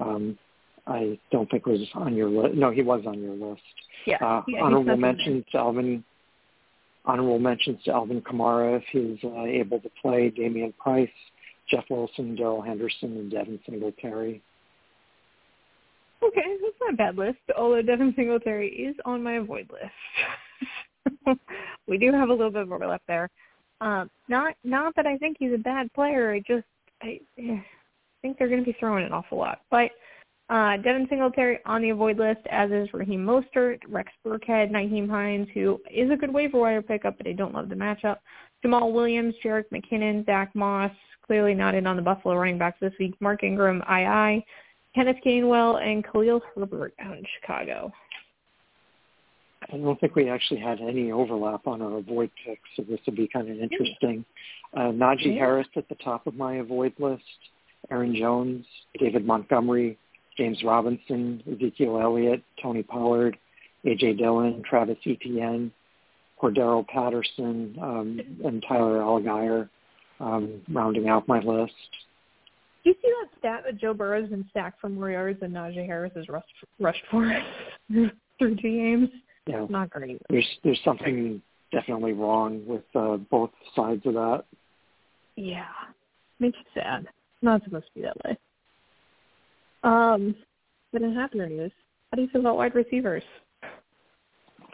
[0.00, 0.38] Um,
[0.86, 2.56] I don't think was on your list.
[2.56, 3.62] No, he was on your list.
[4.06, 4.16] Yeah.
[4.16, 6.04] Uh, yeah honorable mentions Alvin.
[7.04, 10.30] Honorable mentions to Alvin Kamara if he's uh, able to play.
[10.30, 11.10] Dameon Pierce,
[11.68, 14.42] Jeff Wilson, Darrell Henderson, and Devin Singletary.
[16.22, 17.38] Okay, that's not a bad list.
[17.56, 21.38] Although Devin Singletary is on my avoid list.
[21.88, 23.28] we do have a little bit of overlap there.
[23.80, 26.32] Um, not not that I think he's a bad player.
[26.32, 26.66] I just
[27.02, 27.64] I, I
[28.22, 29.62] think they're going to be throwing an awful lot.
[29.72, 29.90] But
[30.52, 35.48] uh, Devin Singletary on the avoid list, as is Raheem Mostert, Rex Burkhead, Nyheim Hines,
[35.54, 38.18] who is a good waiver wire pickup, but I don't love the matchup.
[38.62, 40.92] Jamaal Williams, Jerick McKinnon, Zach Moss,
[41.26, 43.14] clearly not in on the Buffalo running backs this week.
[43.18, 44.44] Mark Ingram, II,
[44.94, 47.90] Kenneth Gainwell, and Khalil Herbert out in Chicago.
[49.72, 53.14] I don't think we actually had any overlap on our avoid picks, so this will
[53.14, 54.22] be kind of interesting.
[54.76, 55.40] Uh, Najee yeah.
[55.40, 57.22] Harris at the top of my avoid list,
[57.90, 58.66] Aaron Jones,
[58.98, 59.96] David Montgomery,
[60.36, 63.36] James Robinson, Ezekiel Elliott, Tony Pollard,
[63.84, 64.14] A.J.
[64.14, 65.72] Dillon, Travis Etienne,
[66.40, 69.68] Cordarrelle Patterson, um, and Tyler Allgeier
[70.20, 71.72] um, rounding out my list.
[72.82, 75.86] Do you see that stat that Joe Burrow's been sacked for more yards than Najee
[75.86, 76.46] Harris has rushed,
[76.80, 77.30] rushed for
[77.88, 79.08] through two games?
[79.46, 79.66] Yeah.
[79.68, 80.20] Not great.
[80.30, 81.42] There's there's something
[81.72, 84.44] definitely wrong with uh, both sides of that.
[85.36, 85.64] Yeah.
[86.38, 87.06] Makes you sad.
[87.40, 88.36] Not supposed to be that way.
[89.82, 90.34] Um,
[90.92, 91.72] but in happier news,
[92.10, 93.22] how do you feel about wide receivers?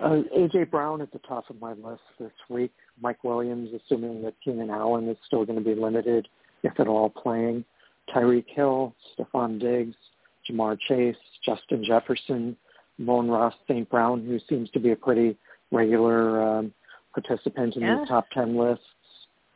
[0.00, 2.72] Uh, AJ Brown at the top of my list this week.
[3.00, 6.28] Mike Williams, assuming that Keenan Allen is still going to be limited,
[6.62, 7.64] if at all, playing.
[8.14, 9.96] Tyreek Hill, Stefon Diggs,
[10.48, 12.56] Ja'Marr Chase, Justin Jefferson,
[13.00, 13.88] Amon-Ra St.
[13.90, 15.36] Brown, who seems to be a pretty
[15.70, 16.72] regular um,
[17.12, 18.00] participant in yeah.
[18.00, 18.84] the top 10 lists.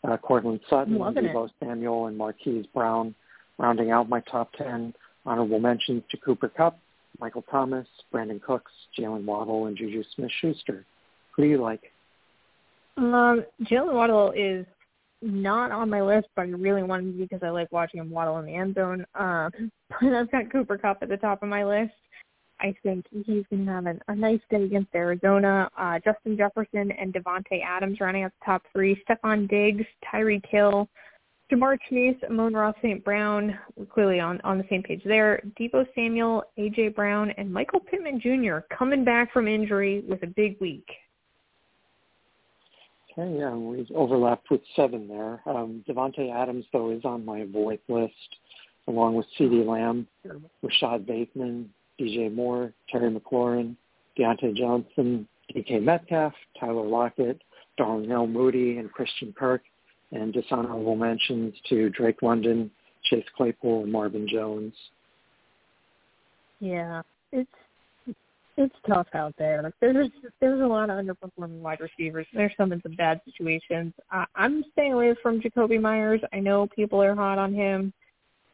[0.05, 3.15] Uh, Courtland Sutton, Deebo Samuel, and Marquise Brown
[3.59, 4.93] rounding out my top 10.
[5.25, 6.79] Honorable mentions to Cooper Kupp,
[7.21, 10.85] Michael Thomas, Brandin Cooks, Jaylen Waddle, and Juju Smith-Schuster.
[11.37, 11.93] Who do you like?
[12.97, 14.67] Um, Jaylen Waddle is
[15.23, 18.39] not on my list, but I really wanted to because I like watching him waddle
[18.39, 19.07] in the end zone.
[19.15, 19.51] Um,
[19.89, 21.93] but I've got Cooper Kupp at the top of my list.
[22.61, 25.69] I think he's going to have an, a nice day against Arizona.
[25.77, 29.03] Uh, Justin Jefferson and Davante Adams running at the top three.
[29.09, 30.89] Stefon Diggs, Tyreek Hill,
[31.53, 33.05] Ja'Marr Chase, Amon-Ra St.
[33.05, 33.59] Brown,
[33.93, 35.43] clearly on, on the same page there.
[35.61, 36.89] Deebo Samuel, A.J.
[36.89, 38.59] Brown, and Michael Pittman Jr.
[38.77, 40.89] coming back from injury with a big week.
[43.13, 45.43] Okay, yeah, we overlapped with seven there.
[45.47, 48.15] Um, Adams, though, is on my avoid list,
[48.89, 50.07] along with CeeDee Lamb,
[50.63, 51.69] Rashod Bateman,
[52.01, 53.77] DJ Moore, Terry McLaurin,
[54.19, 57.43] Diontae Johnson, DK Metcalf, Tyler Lockett,
[57.77, 59.63] Darnell Mooney, and Christian Kirk
[60.13, 62.71] and dishonorable mentions to Drake London,
[63.05, 64.75] Chase Claypool, and Marvin Jones.
[66.61, 67.51] Yeah, it's
[68.57, 69.73] it's tough out there.
[69.81, 70.09] There's
[70.41, 72.27] there's a lot of underperforming wide receivers.
[72.33, 73.95] There's some in some bad situations.
[74.11, 76.21] I, I'm staying away from Jakobi Meyers.
[76.33, 77.93] I know people are hot on him,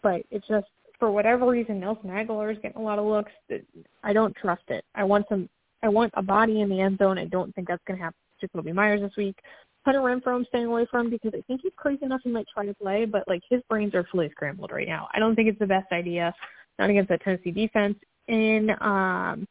[0.02, 0.66] but it's just
[0.98, 3.32] for whatever reason Nelson Agholor is getting a lot of looks.
[4.02, 4.84] I don't trust it.
[4.94, 5.48] I want some.
[5.82, 7.18] I want a body in the end zone.
[7.18, 8.18] I don't think that's going to happen.
[8.42, 9.36] Jakobi Meyers this week.
[9.84, 12.66] Hunter Renfrow I'm staying away from because I think he's crazy enough he might try
[12.66, 15.08] to play, but like his brains are fully scrambled right now.
[15.14, 16.34] I don't think it's the best idea,
[16.78, 17.96] not against that Tennessee defense.
[18.26, 19.46] In um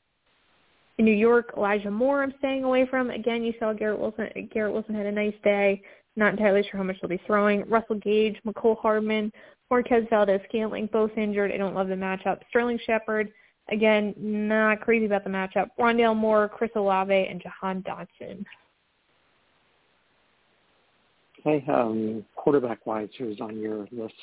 [0.99, 3.09] in New York, Elijah Moore I'm staying away from.
[3.09, 5.81] Again, you saw Garrett Wilson Garrett Wilson had a nice day.
[6.15, 7.63] Not entirely sure how much they'll be throwing.
[7.69, 9.31] Russell Gage, Mecole Hardman,
[9.69, 11.51] Marquez Valdes Scantling, both injured.
[11.51, 12.39] I don't love the matchup.
[12.49, 13.31] Sterling Shepard,
[13.69, 15.67] again, not crazy about the matchup.
[15.79, 18.43] Rondale Moore, Chris Olave, and Jahan Dotson.
[21.47, 24.13] Okay, um, quarterback-wise, who's on your list?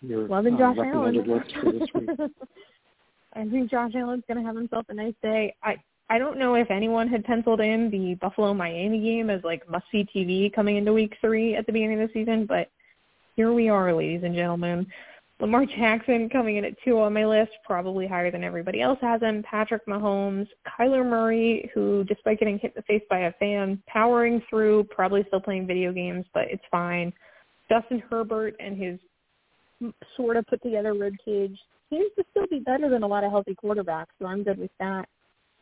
[0.00, 1.38] Your Loving uh, Josh recommended Allen.
[1.38, 2.30] list for this week?
[3.34, 5.54] I think Josh Allen's going to have himself a nice day.
[5.62, 5.76] I
[6.10, 9.84] I don't know if anyone had penciled in the Buffalo Miami game as like must
[9.90, 12.68] see TV coming into week three at the beginning of the season, but
[13.36, 14.86] here we are, ladies and gentlemen.
[15.42, 19.20] Lamar Jackson coming in at two on my list, probably higher than everybody else has
[19.20, 19.42] him.
[19.42, 24.40] Patrick Mahomes, Kyler Murray, who despite getting hit in the face by a fan, powering
[24.48, 27.12] through, probably still playing video games, but it's fine.
[27.68, 29.00] Justin Herbert and his
[30.16, 31.58] sort of put together rib cage
[31.90, 34.70] seems to still be better than a lot of healthy quarterbacks, so I'm good with
[34.78, 35.08] that.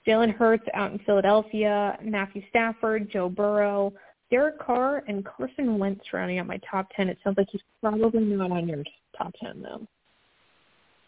[0.06, 3.94] Jalen Hurts out in Philadelphia, Matthew Stafford, Joe Burrow,
[4.30, 7.08] Derek Carr, and Carson Wentz rounding out my top ten.
[7.08, 8.86] It sounds like he's probably not on yours
[9.20, 9.86] top 10, though?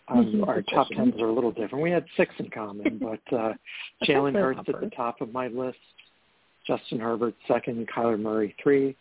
[0.08, 1.82] Um, our top tens are a little different.
[1.82, 3.52] We had six in common, but uh,
[4.04, 5.78] Jalen Hurts at the top of my list.
[6.66, 8.96] Justin Herbert second, Kyler Murray three,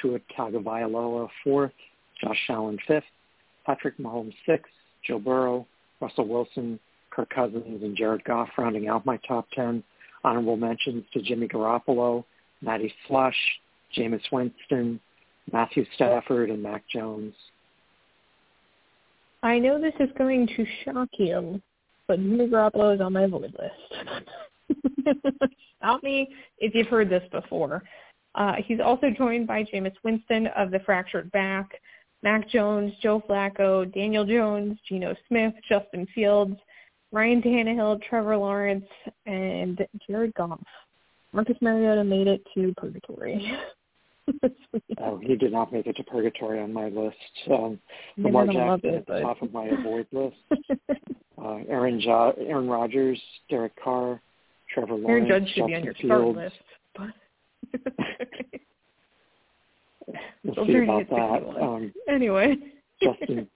[0.00, 1.72] Tua Tagovailoa fourth,
[2.22, 3.04] Josh Allen fifth,
[3.66, 4.72] Patrick Mahomes sixth,
[5.06, 5.66] Joe Burrow,
[6.00, 6.78] Russell Wilson,
[7.10, 9.82] Kirk Cousins, and Jared Goff rounding out my top ten.
[10.24, 12.24] Honorable mentions to Jimmy Garoppolo,
[12.62, 13.36] Matty Slush,
[13.96, 15.00] Jameis Winston,
[15.52, 17.34] Matthew Stafford, and Mac Jones.
[19.42, 21.60] I know this is going to shock you,
[22.06, 24.78] but Jimmy Garoppolo is on my void list.
[25.78, 27.82] Stop me if you've heard this before.
[28.36, 31.68] Uh, he's also joined by Jameis Winston of the fractured back,
[32.22, 36.56] Mac Jones, Joe Flacco, Daniel Jones, Geno Smith, Justin Fields,
[37.10, 38.86] Ryan Tannehill, Trevor Lawrence,
[39.26, 40.60] and Jared Goff.
[41.32, 43.52] Marcus Mariota made it to purgatory.
[45.00, 47.16] oh, he did not make it to purgatory on my list.
[47.50, 47.78] Um,
[48.16, 50.36] Lamar Jackson it, at the top of my avoid list.
[51.42, 54.20] uh, Aaron jo- Aaron Rodgers, Derek Carr,
[54.72, 56.38] Trevor Lawrence, Aaron Judge should Justin be on your Fields.
[56.38, 56.56] list.
[56.96, 57.10] But
[60.56, 61.62] we'll see about that.
[61.62, 62.56] Um, anyway,
[63.02, 63.48] Justin,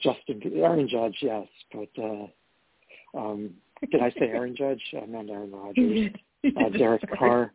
[0.00, 3.50] Justin, Aaron Judge, yes, but uh, um,
[3.90, 4.80] did I say Aaron Judge?
[5.00, 6.10] I meant Aaron Rodgers.
[6.56, 7.52] Uh, Derek Carr,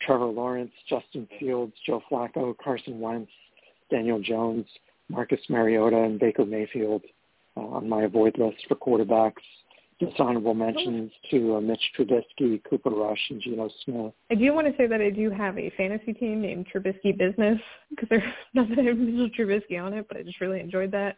[0.00, 3.30] Trevor Lawrence, Justin Fields, Joe Flacco, Carson Wentz,
[3.90, 4.66] Daniel Jones,
[5.08, 7.02] Marcus Mariota, and Baker Mayfield
[7.56, 9.42] uh, on my avoid list for quarterbacks.
[9.98, 14.12] Dishonorable mentions to uh, Mitch Trubisky, Cooper Rush, and Geno Smith.
[14.30, 17.58] I do want to say that I do have a fantasy team named Trubisky Business
[17.88, 18.22] because there's
[18.54, 21.16] not that Mitchell Trubisky on it, but I just really enjoyed that.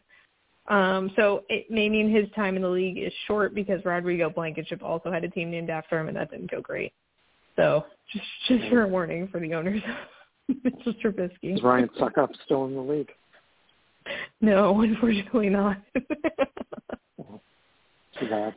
[0.69, 4.83] Um, so it may mean his time in the league is short because Rodrigo Blankenship
[4.83, 6.93] also had a team named after him, and that didn't go great.
[7.59, 9.83] So just just for a warning for the owners
[10.49, 11.57] of Mitchell Trubisky.
[11.57, 13.11] Is Ryan Succop still in the league?
[14.41, 15.77] No, unfortunately not.
[17.19, 18.55] Too bad.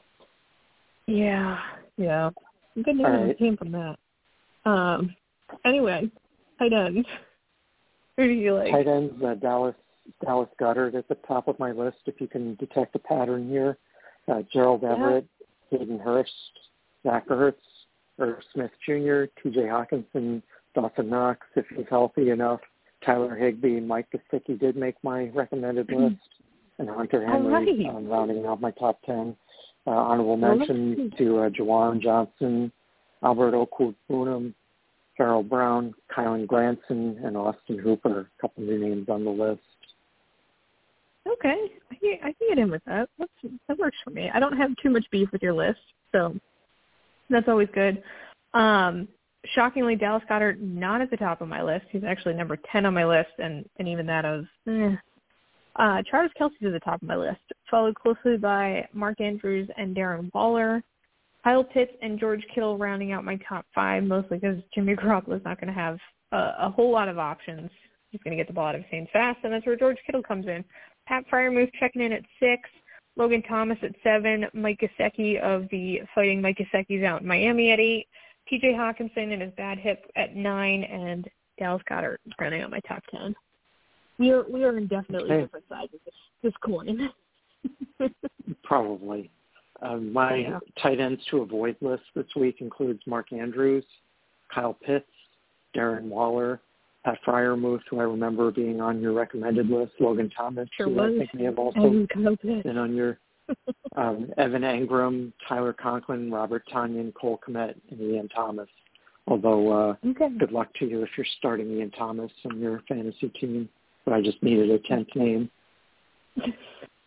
[1.08, 1.60] Yeah,
[1.98, 2.30] yeah.
[2.76, 3.38] Good news right.
[3.38, 3.98] came from that.
[4.66, 5.16] Um.
[5.66, 6.10] Anyway,
[6.60, 7.08] tight ends.
[8.18, 8.72] Who do you like?
[8.72, 9.76] Tight ends, uh, Dallas
[10.24, 11.98] Dallas Goedert at the top of my list.
[12.06, 13.78] If you can detect a pattern here,
[14.32, 15.26] uh, Gerald Everett,
[15.72, 15.80] yeah.
[15.80, 16.32] Hayden Hurst,
[17.04, 17.56] Zach Ertz,
[18.20, 19.62] Irv Smith Jr., T.J.
[19.62, 20.42] Hockenson,
[20.76, 22.60] Dawson Knox, if he's healthy enough.
[23.06, 26.22] Tyler Higbee, Mike Gesicki did make my recommended list,
[26.78, 27.96] and Hunter Henry right.
[27.96, 29.36] um, rounding out my top ten.
[29.88, 32.72] Uh, honorable mention to uh, Juwan Johnson,
[33.24, 34.54] Albert Okwuegbunam,
[35.18, 38.30] Pharaoh Brown, Kylen Granson, and Austin Hooper.
[38.38, 39.62] A couple new names on the list.
[41.28, 43.10] Okay, I can, I can get in with that.
[43.18, 43.32] That's,
[43.68, 44.30] that works for me.
[44.34, 45.80] I don't have too much beef with your list,
[46.12, 46.36] so
[47.32, 48.02] that's always good.
[48.54, 49.08] Um,
[49.56, 51.86] shockingly, Dallas Goedert not at the top of my list.
[51.90, 54.46] He's actually number ten on my list, and and even that I was.
[54.68, 54.96] Eh.
[55.78, 57.40] Uh, Travis Kelce's at the top of my list,
[57.70, 60.84] followed closely by Mark Andrews and Darren Waller.
[61.44, 65.46] Kyle Pitts and George Kittle rounding out my top five, mostly because Jimmy Garoppolo is
[65.46, 65.98] not going to have
[66.32, 67.72] a, a whole lot of options.
[68.12, 69.98] He's going to get the ball out of his hands fast, and that's where George
[70.06, 70.64] Kittle comes in.
[71.08, 72.70] Pat Freiermuth checking in at six.
[73.18, 74.46] Logan Thomas at seven.
[74.54, 78.08] Mike Gesicki of the Fighting Mike Gesicki's out in Miami at eight.
[78.48, 78.74] T.J.
[78.74, 81.28] Hockenson and his bad hip at nine, and
[81.60, 83.36] Dallas Goedert rounding out my top ten.
[84.18, 85.42] We are we are in definitely Okay.
[85.44, 87.10] different sides of this, this coin.
[88.64, 89.30] Probably.
[89.82, 90.60] Um, my Yeah.
[90.82, 93.86] tight ends to avoid list this week includes Mark Andrews,
[94.54, 95.10] Kyle Pitts,
[95.76, 96.60] Darren Waller,
[97.04, 101.10] Pat Freiermuth, who I remember being on your recommended list, Logan Thomas, Sure who I
[101.10, 101.18] was.
[101.20, 102.08] think may have also and
[102.64, 103.18] been on your
[103.96, 108.70] um, Evan Engram, Tyler Conklin, Robert Tonyan, Cole Kmet, and Ian Thomas.
[109.28, 110.30] Although uh, Okay.
[110.38, 113.68] good luck to you if you're starting Ian Thomas on your fantasy team.
[114.06, 115.50] But I just needed a tenth name.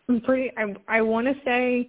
[0.09, 0.51] I'm pretty.
[0.57, 1.89] I I want to say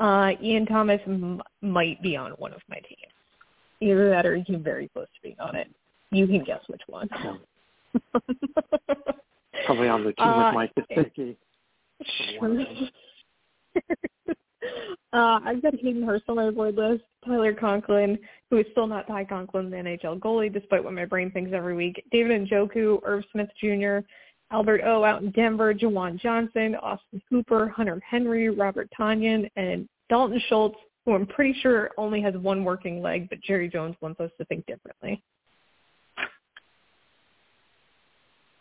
[0.00, 3.12] uh, Ian Thomas m- might be on one of my teams.
[3.80, 5.68] Either that, or he's very close to being on it.
[6.12, 7.08] You can guess which one.
[7.22, 7.38] So,
[9.66, 11.36] probably on the team Uh, with Mike Gesicki.
[15.12, 17.02] uh, I've got Hayden Hurst on my board list.
[17.24, 18.18] Tyler Conklin,
[18.50, 21.74] who is still not Ty Conklin, the NHL goalie, despite what my brain thinks every
[21.74, 22.04] week.
[22.12, 23.98] David Njoku, Irv Smith Jr.,
[24.50, 30.42] Albert O out in Denver, Juwan Johnson, Austin Hooper, Hunter Henry, Robert Tonyan, and Dalton
[30.48, 34.30] Schultz, who I'm pretty sure only has one working leg, but Jerry Jones wants us
[34.38, 35.22] to think differently.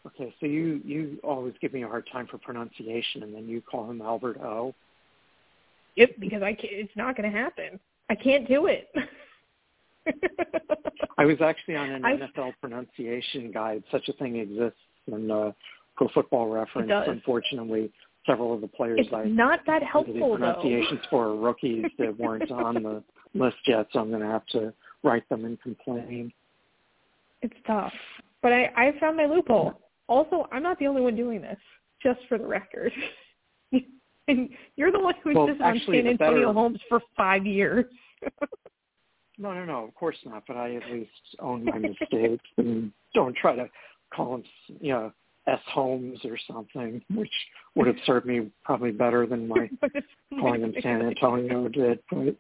[0.06, 3.62] Okay, so you you always give me a hard time for pronunciation, and then you
[3.62, 4.74] call him Albert O.
[5.96, 7.80] Yep, because I can't, it's not going to happen.
[8.10, 8.90] I can't do it.
[11.18, 13.84] I was actually on an I- NFL pronunciation guide.
[13.92, 15.52] Such a thing exists in uh,
[15.96, 16.92] Pro Football Reference.
[17.08, 17.92] Unfortunately,
[18.26, 21.10] several of the players it's I not that helpful the pronunciations though.
[21.10, 24.74] for rookies that weren't on the list yet, so I'm going to have to
[25.04, 26.32] write them and complain.
[27.42, 27.94] It's tough,
[28.42, 29.74] but I I found my loophole.
[30.08, 31.58] Also, I'm not the only one doing this.
[32.02, 32.92] Just for the record,
[34.28, 37.86] and you're the one who well, insisted on San Antonio better, Holmes for five years.
[39.38, 39.86] no, no, no.
[39.86, 40.44] Of course not.
[40.48, 43.70] But I at least own my mistakes and don't try to
[44.14, 44.44] call him,
[44.80, 45.14] you know,
[45.48, 47.32] S Holmes or something, which
[47.76, 49.70] would have served me probably better than my
[50.40, 52.00] calling him San Antonio did.
[52.10, 52.36] But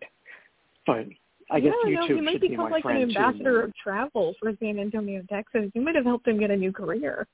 [0.85, 1.05] but
[1.49, 3.67] I guess yeah, YouTube no, he might should become be my like an ambassador too.
[3.67, 5.69] of travel for San Antonio, Texas.
[5.73, 7.27] You might have helped him get a new career.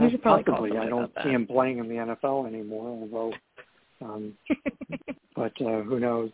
[0.00, 0.78] You should probably possibly.
[0.78, 3.32] I don't see him playing in the NFL anymore, although
[4.04, 4.32] um
[5.36, 6.30] but uh who knows?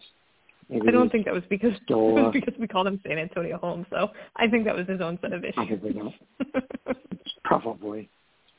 [0.69, 3.19] Maybe I don't think that was because still, it was because we called him San
[3.19, 4.11] Antonio Holmes, though.
[4.37, 5.55] I think that was his own set of issues.
[5.67, 6.13] probably not.
[7.45, 8.09] Probably.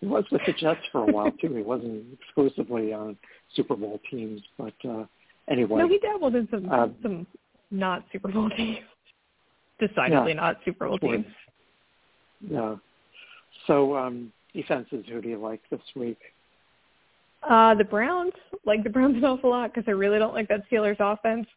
[0.02, 1.54] He was with the Jets for a while too.
[1.56, 3.16] He wasn't exclusively on
[3.56, 5.06] Super Bowl teams, but uh
[5.47, 5.80] anyway.
[5.80, 7.26] no, he dabbled in some Uh, some
[7.70, 8.80] not Super Bowl teams.
[9.80, 11.26] Decidedly Yeah, not Super Bowl teams.
[12.41, 12.76] Yeah.
[13.68, 16.20] So um defenses, who do you like this week?
[17.47, 18.34] Uh, the Browns
[18.66, 21.47] like the Browns an awful lot because I really don't like that Steelers offense.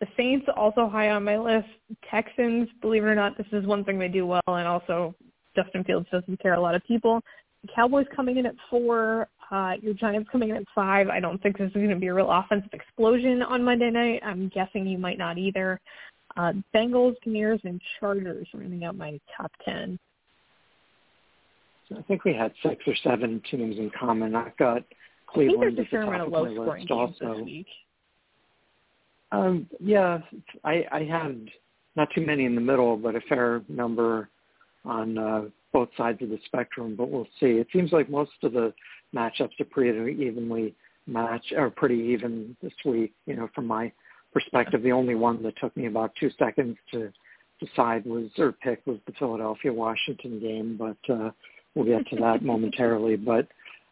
[0.00, 1.68] The Saints also high on my list.
[2.10, 5.14] Texans, believe it or not, this is one thing they do well, and also
[5.54, 7.20] Justin Fields doesn't scare a lot of people.
[7.62, 9.28] The Cowboys coming in at four.
[9.50, 11.08] Uh, your Giants coming in at five.
[11.08, 14.22] I don't think this is going to be a real offensive explosion on Monday night.
[14.24, 15.80] I'm guessing you might not either.
[16.36, 19.98] Uh, Bengals, Bears, and Chargers rounding out my top ten.
[21.98, 24.34] I think we had six or seven teams in common.
[24.34, 24.82] I've got
[25.30, 27.34] I think there's a fair amount of of low-scoring list games also.
[27.36, 27.66] this week.
[29.32, 30.18] Um, yeah,
[30.62, 31.48] I, I had
[31.96, 34.28] not too many in the middle, but a fair number
[34.84, 36.94] on uh, both sides of the spectrum.
[36.96, 37.46] But we'll see.
[37.46, 38.74] It seems like most of the
[39.14, 40.74] matchups are pretty evenly
[41.06, 43.12] matched, or pretty even this week.
[43.26, 43.90] You know, from my
[44.32, 47.10] perspective, the only one that took me about two seconds to
[47.58, 50.78] decide was or pick was the Philadelphia Washington game.
[50.78, 51.30] But uh,
[51.74, 53.16] we'll get to that momentarily.
[53.16, 53.48] But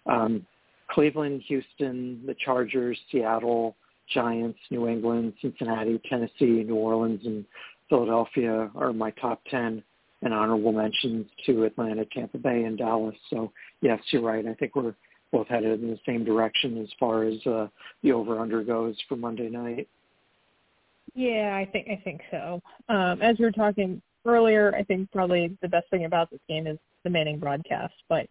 [0.07, 0.47] um,
[0.91, 3.77] Cleveland, Houston, the Chargers, Seattle.
[4.13, 7.45] Giants, New England, Cincinnati, Tennessee, New Orleans, and
[7.89, 9.83] Philadelphia are my top 10
[10.23, 13.15] and honorable mentions to Atlanta, Tampa Bay, and Dallas.
[13.31, 14.47] So yes, you're right.
[14.47, 14.95] I think we're
[15.33, 17.69] both headed in the same direction as far as uh,
[18.03, 19.89] the over-under goes for Monday night.
[21.15, 22.61] Yeah, I think I think so.
[22.89, 26.67] Um, as we were talking earlier, I think probably the best thing about this game
[26.69, 28.27] is the Manning broadcast, but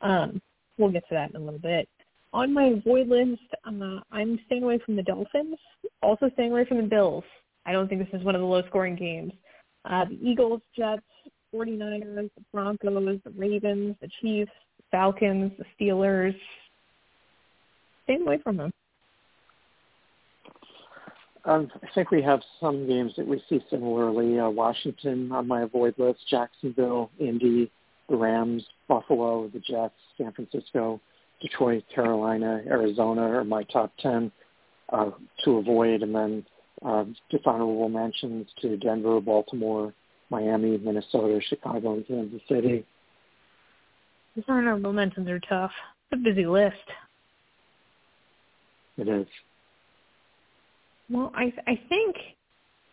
[0.00, 0.40] um,
[0.78, 1.88] we'll get to that in a little bit.
[2.34, 5.58] On my avoid list, uh, I'm staying away from the Dolphins.
[6.02, 7.24] Also staying away from the Bills.
[7.66, 9.32] I don't think this is one of the low-scoring games.
[9.84, 11.02] Uh, the Eagles, Jets,
[11.54, 14.50] 49ers, the Broncos, the Ravens, the Chiefs,
[14.90, 16.34] Falcons, the Steelers.
[18.04, 18.72] Staying away from them.
[21.44, 24.38] Um, I think we have some games that we see similarly.
[24.38, 27.70] Uh, Washington on my avoid list, Jacksonville, Indy,
[28.12, 31.00] the Rams, Buffalo, the Jets, San Francisco,
[31.40, 34.30] Detroit, Carolina, Arizona are my top 10
[34.92, 35.10] uh,
[35.44, 36.02] to avoid.
[36.02, 36.46] And then
[36.84, 39.94] uh, dishonorable mentions to Denver, Baltimore,
[40.28, 42.84] Miami, Minnesota, Chicago, and Kansas City.
[44.36, 45.72] These honorable mentions are tough.
[46.10, 46.76] It's a busy list.
[48.98, 49.26] It is.
[51.08, 52.16] Well, I I think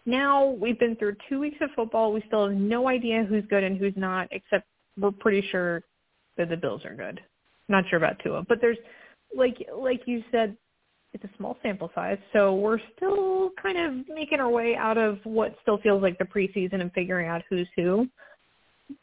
[0.05, 2.13] now we've been through two weeks of football.
[2.13, 4.65] We still have no idea who's good and who's not, except
[4.98, 5.84] we're pretty sure
[6.38, 7.22] that the Bills are good.
[7.68, 8.78] Not sure about Tua, but there's
[9.36, 10.58] like like you said,
[11.14, 15.20] it's a small sample size, so we're still kind of making our way out of
[15.24, 18.08] what still feels like the preseason and figuring out who's who.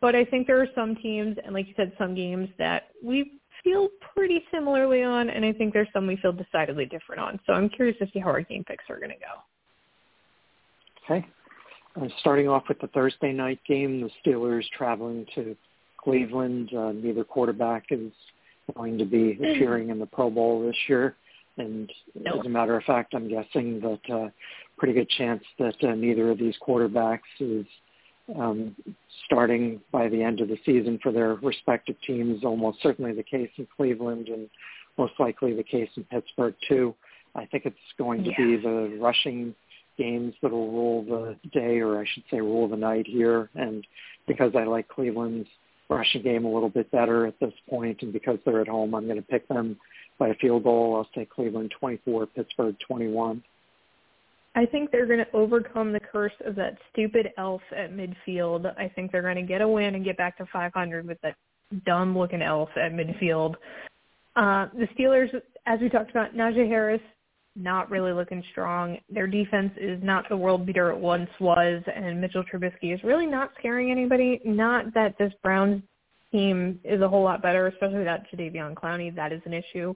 [0.01, 3.39] But I think there are some teams, and like you said, some games that we
[3.63, 7.41] feel pretty similarly on, and I think there's some we feel decidedly different on.
[7.47, 11.15] So I'm curious to see how our game picks are going to go.
[11.15, 11.27] Okay.
[12.01, 15.57] Uh, starting off with the Thursday night game, the Steelers traveling to
[16.07, 16.73] Cleveland.
[16.73, 18.13] Uh, neither quarterback is
[18.77, 21.17] going to be appearing in the Pro Bowl this year.
[21.59, 22.41] And Nope.
[22.41, 24.29] as a matter of fact, I'm guessing that uh,
[24.79, 27.67] pretty good chance that uh, neither of these quarterbacks is
[28.39, 28.77] um,
[29.25, 32.45] starting by the end of the season for their respective teams.
[32.45, 34.49] Almost certainly the case in Cleveland and
[34.99, 36.95] most likely the case in Pittsburgh too.
[37.35, 39.55] I think it's going to be the rushing
[39.99, 43.51] games that will rule the day, or I should say rule the night here.
[43.55, 43.87] And
[44.27, 45.49] because I like Cleveland's
[45.89, 49.05] rushing game a little bit better at this point, and because they're at home, I'm
[49.05, 49.77] going to pick them
[50.19, 50.97] by a field goal.
[50.97, 53.43] I'll say Cleveland 24, Pittsburgh 21.
[54.55, 58.67] I think they're going to overcome the curse of that stupid elf at midfield.
[58.79, 61.37] I think they're going to get a win and get back to 500 with that
[61.85, 63.55] dumb looking elf at midfield.
[64.35, 65.29] Uh, the Steelers,
[65.67, 67.03] as we talked about, Najee Harris
[67.57, 68.99] not really looking strong.
[69.09, 73.27] Their defense is not the world beater it once was, and Mitchell Trubisky is really
[73.27, 74.41] not scaring anybody.
[74.45, 75.83] Not that this Browns
[76.31, 79.15] team is a whole lot better, especially that Jadeveon Clowney.
[79.15, 79.95] That is an issue.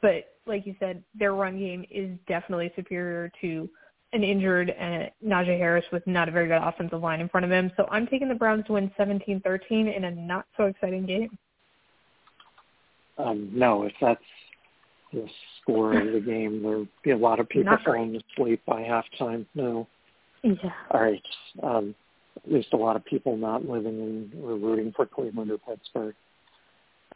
[0.00, 3.68] But like you said, their run game is definitely superior to
[4.12, 7.50] an injured uh, Najee Harris with not a very good offensive line in front of
[7.50, 7.70] him.
[7.76, 11.38] So I'm taking the Browns to win 17-13 in a not so exciting game.
[13.18, 14.20] Um, no, if that's
[15.12, 15.26] the
[15.60, 19.46] score of the game, there'll be a lot of people falling asleep by halftime.
[19.54, 19.86] No.
[20.42, 20.54] Yeah.
[20.90, 21.22] All right.
[21.62, 21.94] Um,
[22.44, 23.98] at least a lot of people not living
[24.32, 26.14] in or rooting for Cleveland or Pittsburgh.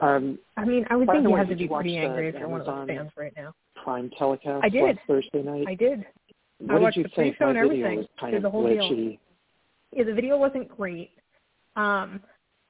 [0.00, 2.60] Um, I mean, I would think you have to be pretty angry if you're one
[2.60, 3.54] of those fans right now.
[3.82, 4.98] Prime telecast I did.
[5.06, 5.64] Thursday night.
[5.66, 6.04] I did.
[6.58, 7.36] What I watched did you the think?
[7.36, 7.98] pre-show My and everything.
[7.98, 8.88] was kind Did of the whole glitchy.
[9.10, 9.16] deal.
[9.92, 11.10] Yeah, the video wasn't great.
[11.76, 12.20] Um,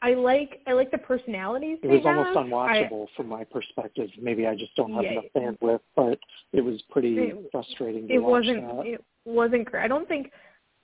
[0.03, 1.79] I like I like the personalities.
[1.83, 4.11] It was almost unwatchable from my perspective.
[4.21, 5.13] Maybe I just don't have Yeah.
[5.13, 6.19] enough bandwidth, but
[6.53, 8.87] it was pretty It- frustrating to it watch wasn't that.
[8.87, 9.83] it wasn't great.
[9.85, 10.33] I don't think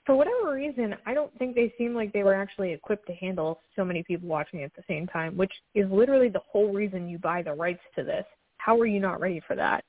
[0.07, 3.61] for whatever reason, I don't think they seemed like they were actually equipped to handle
[3.77, 7.19] so many people watching at the same time, which is literally the whole reason you
[7.19, 8.27] buy the rights to this.
[8.57, 9.85] How are you not ready for that?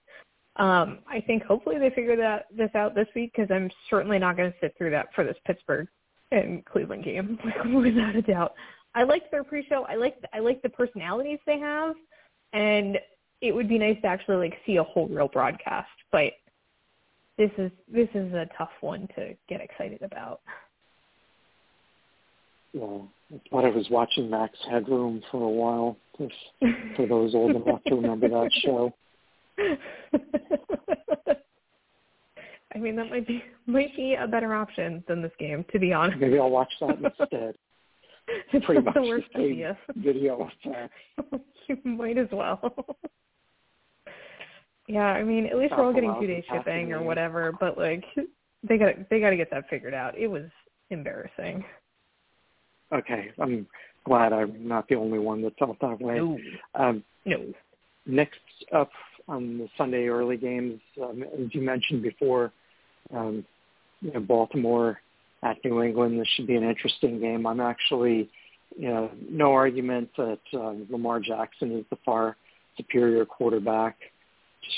[0.57, 4.37] Um, I think hopefully they figure that this out this week because I'm certainly not
[4.37, 5.87] going to sit through that for this Pittsburgh
[6.31, 7.39] and Cleveland game
[7.73, 8.53] without a doubt.
[8.95, 9.85] I liked their pre-show.
[9.89, 11.95] I like I like the personalities they have,
[12.53, 12.97] and
[13.41, 15.89] it would be nice to actually like see a whole real broadcast.
[16.11, 16.33] But
[17.37, 20.41] this is this is a tough one to get excited about.
[22.73, 25.97] Well, I thought I was watching Max Headroom for a while.
[26.19, 26.31] If,
[26.95, 28.93] for those old enough to remember that show.
[32.75, 35.93] I mean, that might be might be a better option than this game, to be
[35.93, 36.19] honest.
[36.19, 37.55] Maybe I'll watch that instead.
[38.27, 39.77] It's Pretty much the worst idea.
[39.95, 40.49] video
[41.67, 42.75] you might as well.
[44.87, 48.03] yeah, I mean, at least we're all getting two day shipping or whatever, but like
[48.67, 50.17] they got they got to get that figured out.
[50.17, 50.45] It was
[50.89, 51.63] embarrassing.
[52.91, 53.67] Okay, I'm
[54.05, 56.15] glad I'm not the only one that felt that way.
[56.15, 56.37] No,
[56.75, 57.53] Um, no.
[58.05, 58.39] next
[58.71, 58.91] up
[59.27, 62.51] on the Sunday early games, um, as you mentioned before,
[63.13, 63.45] um,
[64.01, 64.99] you know, Baltimore
[65.43, 66.19] at New England.
[66.19, 67.45] This should be an interesting game.
[67.45, 68.29] I'm actually,
[68.77, 72.37] you know, no argument that um, Lamar Jackson is the far
[72.77, 73.97] superior quarterback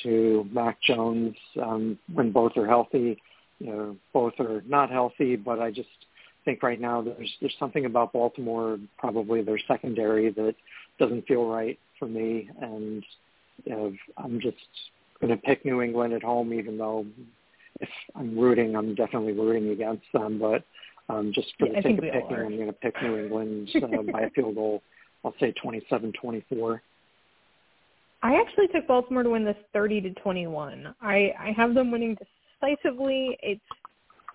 [0.04, 3.22] to Mac Jones um, when both are healthy.
[3.60, 5.88] You know, both are not healthy, but I just
[6.44, 10.56] think right now there's there's something about Baltimore, probably their secondary, that
[11.00, 13.04] doesn't feel right for me, and
[13.64, 14.58] you know, I'm just
[15.22, 17.06] going to pick New England at home, even though
[17.82, 20.40] if I'm rooting, I'm definitely rooting against them.
[20.40, 20.64] But
[21.14, 22.38] um, just for Yeah, the sake of picking.
[22.38, 24.82] I'm going to pick New England uh, by a field goal.
[25.24, 26.80] I'll say 27-24.
[28.22, 30.96] I actually took Baltimore to win this 30 to 21.
[31.02, 32.18] I I have them winning
[32.62, 33.38] decisively.
[33.44, 33.62] It's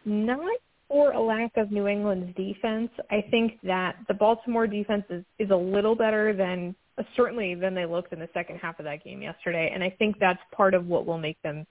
[0.04, 2.90] not for a lack of New England's defense.
[3.10, 6.74] I think that the Baltimore defense is is a little better than
[7.16, 10.18] certainly than they looked in the second half of that game yesterday, and I think
[10.20, 11.66] that's part of what will make them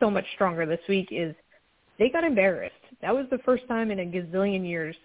[0.00, 1.34] so much stronger this week is
[1.98, 2.74] they got embarrassed.
[3.02, 4.96] That was the first time in a gazillion years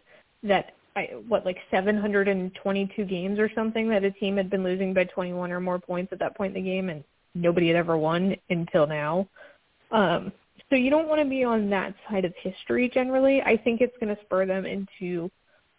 [0.44, 5.06] that I, what like 722 games or something that a team had been losing by
[5.06, 8.36] 21 or more points at that point in the game, and nobody had ever won
[8.50, 9.28] until now.
[9.92, 10.32] Um,
[10.70, 13.42] so you don't want to be on that side of history generally.
[13.42, 15.30] I think it's going to spur them into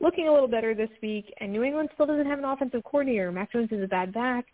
[0.00, 1.32] looking a little better this week.
[1.40, 3.32] And New England still doesn't have an offensive coordinator.
[3.32, 4.46] Mac Jones is a bad back.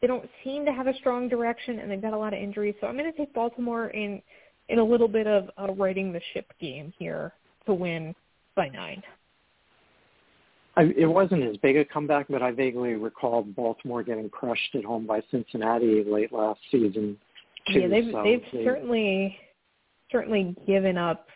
[0.00, 2.74] They don't seem to have a strong direction, and they've got a lot of injuries.
[2.80, 4.20] So I'm going to take Baltimore in
[4.68, 7.32] in a little bit of a riding the ship game here
[7.66, 8.14] to win
[8.56, 9.02] by nine.
[10.76, 14.84] I, it wasn't as big a comeback, but I vaguely recall Baltimore getting crushed at
[14.84, 17.16] home by Cincinnati late last season.
[17.72, 19.38] Too, yeah, they've so they've they, certainly
[20.12, 21.26] certainly given up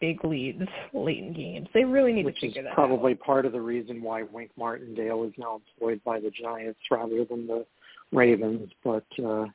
[0.00, 0.62] big leads
[0.94, 1.68] late in games.
[1.74, 3.20] They really need which to is figure that probably out.
[3.20, 7.46] part of the reason why Wink Martindale is now employed by the Giants rather than
[7.46, 7.66] the
[8.12, 8.70] Ravens.
[8.84, 9.46] But uh,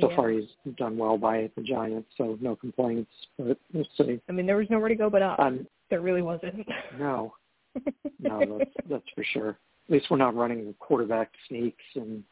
[0.00, 3.10] so far he's done well by the Giants, so no complaints.
[3.38, 4.20] But we'll see.
[4.28, 5.38] I mean, there was nowhere to go but up.
[5.38, 6.66] Um, there really wasn't.
[6.98, 7.34] no,
[8.20, 9.50] no, that's that's for sure.
[9.50, 12.22] At least we're not running quarterback sneaks and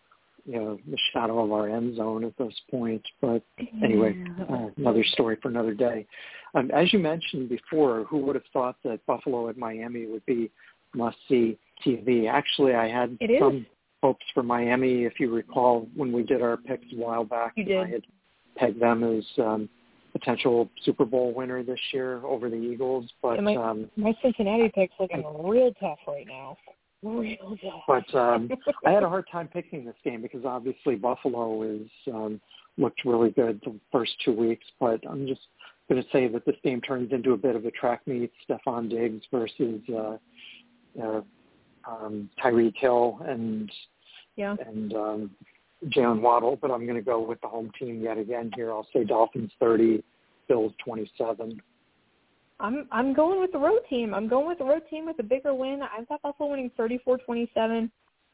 [0.45, 3.03] you know the shadow of our end zone at this point.
[3.21, 3.43] But
[3.83, 4.17] anyway,
[4.51, 6.07] uh, another story for another day.
[6.55, 10.51] Um, as you mentioned before, who would have thought that Buffalo at Miami would be
[10.95, 12.31] must-see TV?
[12.31, 13.67] Actually, I had It is.
[14.03, 15.05] Hopes for Miami.
[15.05, 17.79] If you recall, when we did our picks a while back, You did.
[17.79, 18.03] I had
[18.57, 19.69] pegged them as um,
[20.13, 23.11] potential Super Bowl winner this year over the Eagles.
[23.23, 26.57] But I- um, My Cincinnati pick's looking real tough right now.
[27.03, 27.73] Real bad.
[27.87, 28.51] But um,
[28.87, 32.41] I had a hard time picking this game because obviously Buffalo is um,
[32.79, 34.65] looked really good the first two weeks.
[34.81, 35.43] But I'm just
[35.89, 38.33] going to say that this game turns into a bit of a track meet.
[38.49, 40.17] Stefon Diggs versus uh,
[41.03, 41.21] uh,
[41.87, 43.71] um, Tyreek Hill and
[44.37, 44.57] yeah.
[44.67, 45.31] and um,
[45.87, 46.59] Jalen Waddle.
[46.61, 48.71] But I'm going to go with the home team yet again here.
[48.71, 50.03] I'll say Dolphins 30,
[50.49, 51.61] Bills 27.
[52.59, 54.15] I'm I'm going with the road team.
[54.15, 55.81] I'm going with the road team with a bigger win.
[55.83, 57.91] I've got Buffalo winning 34-27.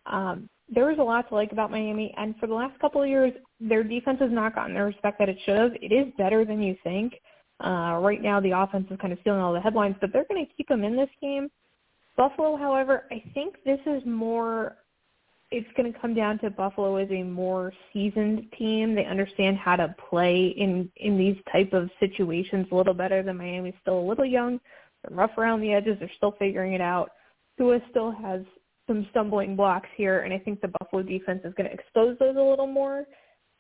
[0.07, 3.09] Um, there is a lot to like about Miami, and for the last couple of
[3.09, 5.73] years, their defense has not gotten the respect that it should have.
[5.81, 7.15] It is better than you think.
[7.65, 10.45] Uh, right now, the offense is kind of stealing all the headlines, but they're going
[10.45, 11.49] to keep them in this game.
[12.17, 14.77] Buffalo, however, I think this is more
[15.53, 18.95] it's going to come down to Buffalo as a more seasoned team.
[18.95, 23.37] They understand how to play in in these type of situations a little better than
[23.37, 24.59] Miami's still a little young.
[25.03, 25.97] They're rough around the edges.
[25.99, 27.11] They're still figuring it out.
[27.59, 28.41] Tua still has
[28.87, 32.37] some stumbling blocks here, and I think the Buffalo defense is going to expose those
[32.37, 33.05] a little more.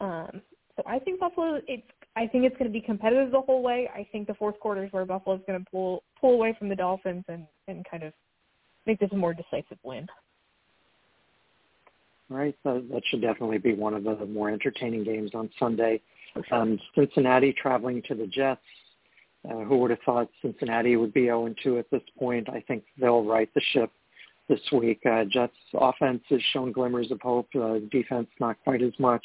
[0.00, 0.40] Um,
[0.76, 1.60] so I think Buffalo.
[1.68, 1.86] It's.
[2.14, 3.88] I think it's going to be competitive the whole way.
[3.94, 6.68] I think the fourth quarter is where Buffalo is going to pull pull away from
[6.68, 8.12] the Dolphins and and kind of
[8.86, 10.08] make this a more decisive win
[12.32, 12.56] right?
[12.62, 16.00] So that should definitely be one of the more entertaining games on Sunday.
[16.50, 18.60] Um, Cincinnati traveling to the Jets.
[19.48, 22.48] Uh, who would have thought Cincinnati would be 0-2 at this point?
[22.48, 23.90] I think they'll right the ship
[24.48, 25.00] this week.
[25.04, 27.48] Uh, Jets offense has shown glimmers of hope.
[27.54, 29.24] Uh, defense not quite as much.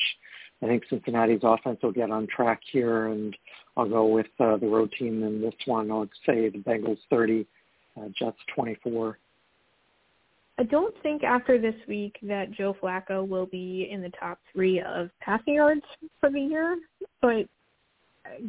[0.64, 3.38] I think Cincinnati's offense will get on track here, and
[3.78, 5.92] I'll go with uh, the road team in this one.
[5.92, 7.46] I'll say the Bengals 30,
[7.96, 9.20] uh, Jets 24.
[10.60, 14.82] I don't think after this week that Joe Flacco will be in the top three
[14.82, 15.82] of passing yards
[16.20, 16.78] for the year,
[17.22, 17.46] but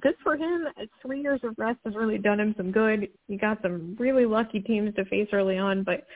[0.00, 0.66] good for him.
[1.02, 3.08] Three years of rest has really done him some good.
[3.26, 6.06] He got some really lucky teams to face early on, but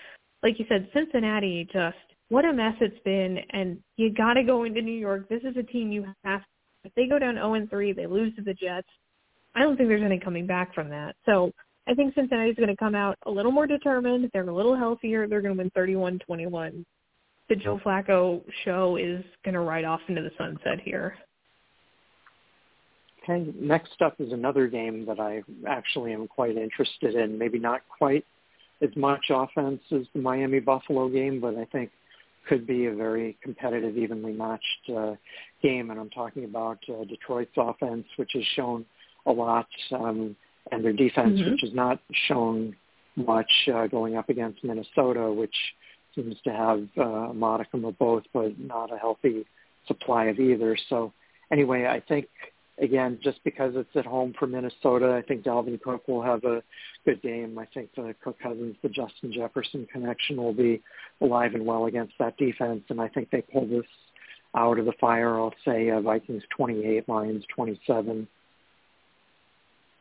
[0.43, 1.97] like you said, Cincinnati just
[2.28, 5.28] what a mess it's been, and you got to go into New York.
[5.28, 6.40] This is a team you have.
[6.82, 8.88] If they go down 0 and 3, they lose to the Jets.
[9.55, 11.14] I don't think there's any coming back from that.
[11.26, 11.53] So
[11.89, 14.30] I think Cincinnati's going to come out a little more determined.
[14.33, 15.26] They're a little healthier.
[15.26, 16.85] They're going to win 31-21.
[17.49, 21.16] The Joe Flacco show is going to ride off into the sunset here.
[23.22, 27.39] Okay, next up is another game that I actually am quite interested in.
[27.39, 28.24] Maybe not quite
[28.80, 31.91] as much offense as the Miami Buffalo game, but I think
[32.49, 35.14] could be a very competitive, evenly matched uh,
[35.62, 35.91] game.
[35.91, 38.85] And I'm talking about uh, Detroit's offense, which has shown
[39.26, 39.68] a lot.
[39.93, 40.35] Um,
[40.71, 41.53] and their defense, mm-hmm.
[41.53, 42.77] which has not shown
[43.17, 45.55] much uh, going up against Minnesota, which
[46.15, 49.47] seems to have uh, a modicum of both, but not a healthy
[49.87, 50.77] supply of either.
[50.89, 51.13] So
[51.51, 52.29] anyway, I think
[52.79, 56.63] again, just because it's at home for Minnesota, I think Dalvin Cook will have a
[57.05, 57.59] good game.
[57.59, 60.83] I think the Cook Cousins, the Justin Jefferson connection will be
[61.21, 63.87] alive and well against that defense, and I think they pull this
[64.55, 65.39] out of the fire.
[65.39, 68.27] I'll say uh, Vikings 28, Lions 27.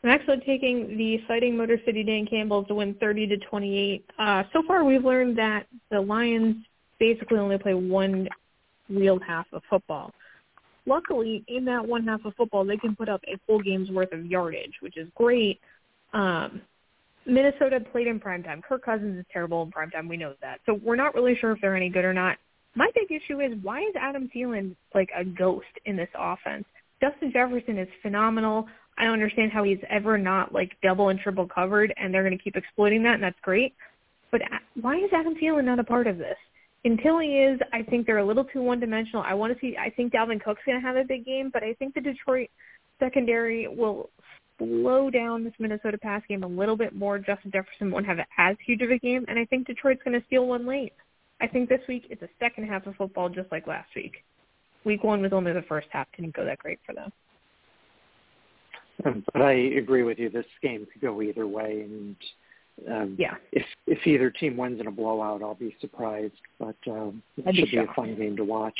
[0.04, 4.06] I'm actually taking the Fighting Motor City Dan Campbell to win 30 to 28.
[4.18, 6.56] Uh, so far, we've learned that the Lions
[7.00, 8.28] basically only play one
[8.90, 10.12] real half of football.
[10.88, 14.12] Luckily, in that one half of football, they can put up a full game's worth
[14.12, 15.60] of yardage, which is great.
[16.14, 16.62] Um,
[17.28, 18.64] Minnesota played in primetime.
[18.64, 20.10] Kirk Cousins is terrible in primetime.
[20.10, 20.60] We know that.
[20.66, 22.38] So we're not really sure if they're any good or not.
[22.74, 26.66] My big issue is why is Adam Thielen like a ghost in this offense?
[27.02, 28.68] Justin Jefferson is phenomenal.
[29.02, 32.38] I don't understand how he's ever not like double and triple covered, and they're going
[32.38, 33.74] to keep exploiting that, and that's great.
[34.32, 36.38] But uh, why is Adam Thielen not a part of this?
[36.86, 39.24] Until he is, I think they're a little too one-dimensional.
[39.24, 39.76] I want to see.
[39.76, 42.50] I think Dalvin Cook's going to have a big game, but I think the Detroit
[43.00, 44.12] secondary will
[44.60, 47.18] slow down this Minnesota pass game a little bit more.
[47.18, 50.26] Justin Jefferson won't have as huge of a game, and I think Detroit's going to
[50.28, 50.94] steal one late.
[51.40, 54.24] I think this week it's a second half of football just like last week.
[54.86, 56.08] Week one was only the first half.
[56.16, 57.12] Didn't go that great for them.
[59.34, 60.30] But I agree with you.
[60.30, 62.16] This game could go either way, and
[62.90, 66.34] um, yeah, if if either team wins in a blowout, I'll be surprised.
[66.60, 68.78] But um, it should be, be a fun game to watch.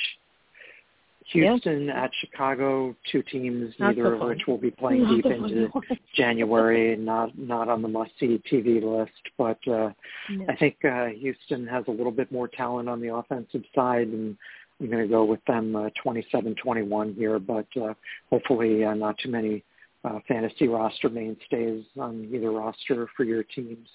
[1.34, 2.04] Houston yeah.
[2.04, 5.70] at Chicago, two teams, not neither so of which will be playing not deep into
[6.16, 9.12] January, not not on the must-see TV list.
[9.38, 9.92] But uh,
[10.30, 10.46] no.
[10.50, 14.36] I think uh, Houston has a little bit more talent on the offensive side, and
[14.80, 17.40] I'm going to go with them uh, 27-21 here.
[17.40, 17.94] But uh,
[18.30, 19.64] hopefully, uh, not too many
[20.04, 23.88] uh, fantasy roster mainstays on either roster for your teams?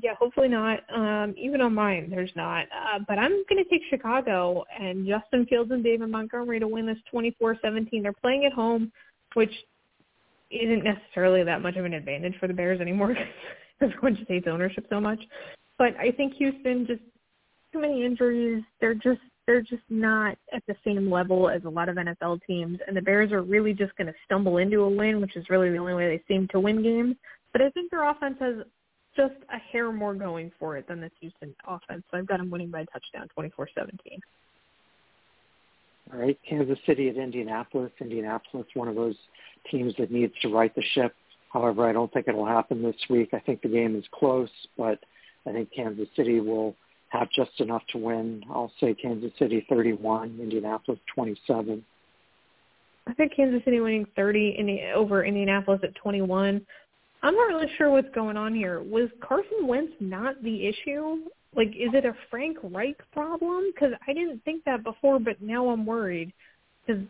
[0.00, 0.80] Yeah, hopefully not.
[0.92, 2.64] Um, even on mine, there's not.
[2.64, 6.86] Uh, but I'm going to take Chicago and Justin Fields and David Montgomery to win
[6.86, 8.02] this 24-17.
[8.02, 8.90] They're playing at home,
[9.34, 9.52] which
[10.50, 13.14] isn't necessarily that much of an advantage for the Bears anymore
[13.78, 15.20] because everyone just hates ownership so much.
[15.78, 17.02] But I think Houston just
[17.72, 18.64] too many injuries.
[18.80, 22.78] They're just they're just not at the same level as a lot of NFL teams,
[22.86, 25.70] and the Bears are really just going to stumble into a win, which is really
[25.70, 27.16] the only way they seem to win games.
[27.52, 28.56] But I think their offense has
[29.16, 32.02] just a hair more going for it than the Houston offense.
[32.10, 34.18] So I've got them winning by a touchdown, 24-17.
[36.12, 37.92] All right, Kansas City at Indianapolis.
[38.00, 39.16] Indianapolis, one of those
[39.70, 41.14] teams that needs to right the ship.
[41.52, 43.30] However, I don't think it'll happen this week.
[43.32, 44.98] I think the game is close, but
[45.46, 46.74] I think Kansas City will
[47.14, 48.42] have just enough to win.
[48.50, 51.84] I'll say Kansas City 31, Indianapolis 27.
[53.06, 56.64] I think Kansas City winning 30 in the, over Indianapolis at 21.
[57.22, 58.82] I'm not really sure what's going on here.
[58.82, 61.22] Was Carson Wentz not the issue?
[61.54, 63.70] Like, is it a Frank Reich problem?
[63.72, 66.32] Because I didn't think that before, but now I'm worried.
[66.86, 67.02] Because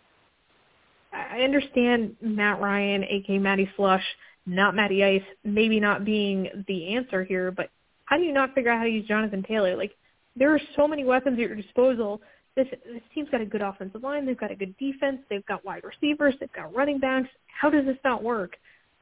[1.12, 4.05] I understand Matt Ryan, aka Matty Slush,
[4.46, 7.70] not Matty Ice, maybe not being the answer here, but
[8.07, 9.76] how do you not figure out how to use Jonathan Taylor?
[9.76, 9.92] Like,
[10.36, 12.20] there are so many weapons at your disposal.
[12.57, 14.26] This this team's got a good offensive line.
[14.26, 15.18] They've got a good defense.
[15.28, 16.34] They've got wide receivers.
[16.38, 17.28] They've got running backs.
[17.46, 18.57] How does this not work?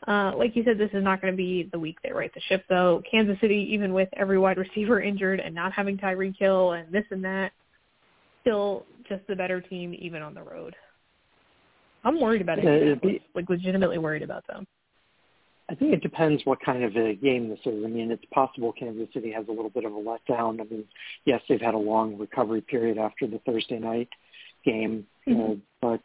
[0.06, 2.40] Uh, like you said, this is not going to be the week they right the
[2.48, 3.02] ship, though.
[3.08, 7.04] Kansas City, even with every wide receiver injured and not having Tyreek Hill and this
[7.10, 7.52] and that,
[8.40, 10.74] still just the better team, even on the road.
[12.04, 12.64] I'm worried about it.
[13.34, 14.66] Like legitimately worried about them.
[15.70, 17.84] I think it depends what kind of a game this is.
[17.84, 20.60] I mean, it's possible Kansas City has a little bit of a letdown.
[20.60, 20.84] I mean,
[21.24, 24.08] yes, they've had a long recovery period after the Thursday night
[24.64, 25.52] game, mm-hmm.
[25.52, 26.02] uh, but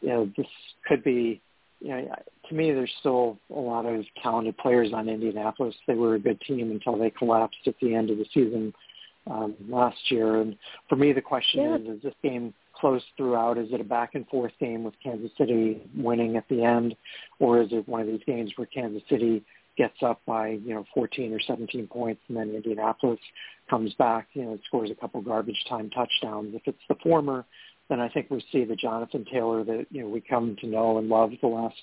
[0.00, 0.46] you know, this
[0.86, 1.40] could be
[1.80, 2.16] you know,
[2.48, 5.74] to me, there's still a lot of talented players on Indianapolis.
[5.86, 8.74] They were a good team until they collapsed at the end of the season
[9.28, 10.40] um, last year.
[10.40, 10.56] And
[10.88, 11.76] for me, the question yeah.
[11.76, 13.58] is: Is this game close throughout?
[13.58, 16.94] Is it a back and forth game with Kansas City winning at the end,
[17.38, 19.44] or is it one of these games where Kansas City
[19.76, 23.20] gets up by you know 14 or 17 points, and then Indianapolis
[23.70, 26.54] comes back, you know, scores a couple garbage time touchdowns?
[26.54, 27.44] If it's the former,
[27.88, 30.98] then I think we see the Jonathan Taylor that you know we come to know
[30.98, 31.76] and love the last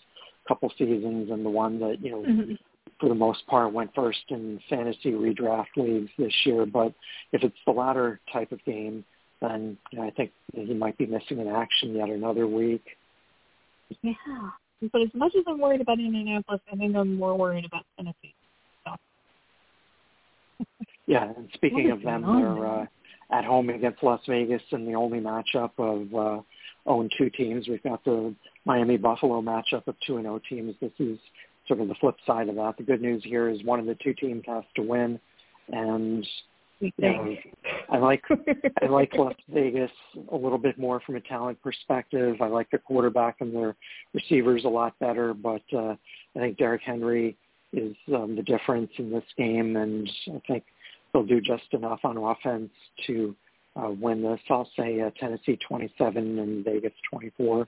[0.48, 2.54] couple seasons, and the one that you know mm-hmm.
[3.00, 6.66] for the most part went first in fantasy redraft leagues this year.
[6.66, 6.93] But
[7.32, 9.04] if it's the latter type of game,
[9.46, 12.84] then you know, I think he might be missing in action yet another week.
[14.02, 14.14] Yeah,
[14.91, 18.34] but as much as I'm worried about Indianapolis, I think I'm more worried about Tennessee.
[18.84, 20.66] So.
[21.06, 22.66] yeah, and speaking of them, they're.
[22.66, 22.86] Uh,
[23.32, 26.41] at home against Las Vegas in the only matchup of uh,
[26.88, 27.68] 0 2 teams.
[27.68, 28.36] We've got the
[28.66, 30.76] Miami Buffalo matchup of 2 and 0 teams.
[30.80, 31.18] This is
[31.68, 32.76] sort of the flip side of that.
[32.78, 35.20] The good news here is one of the two teams has to win,
[35.70, 36.28] and
[36.97, 37.36] you know,
[37.89, 38.23] I like
[38.81, 39.91] I like Las Vegas
[40.31, 42.38] a little bit more from a talent perspective.
[42.41, 43.75] I like the quarterback and their
[44.13, 45.95] receivers a lot better, but uh,
[46.36, 47.38] I think Derrick Henry
[47.73, 50.63] is um, the difference in this game, and I think
[51.13, 52.71] they'll do just enough on offense
[53.07, 53.36] to
[53.75, 54.39] uh, win this.
[54.49, 57.67] I'll say uh, Tennessee 27 and Vegas 24.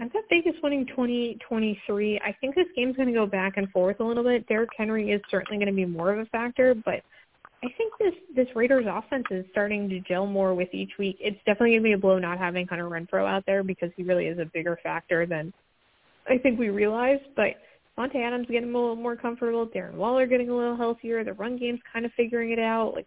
[0.00, 2.20] I've got Vegas winning 20-23.
[2.20, 4.46] I think this game's going to go back and forth a little bit.
[4.48, 7.02] Derrick Henry is certainly going to be more of a factor, but
[7.64, 11.16] I think this this Raiders offense is starting to gel more with each week.
[11.18, 14.26] It's definitely to be a blow not having Hunter Renfrow out there because he really
[14.26, 15.52] is a bigger factor than
[16.28, 17.20] I think we realize.
[17.36, 17.56] But
[17.96, 21.56] Monte Adams getting a little more comfortable, Darren Waller getting a little healthier, the run
[21.56, 22.92] game's kind of figuring it out.
[22.94, 23.06] Like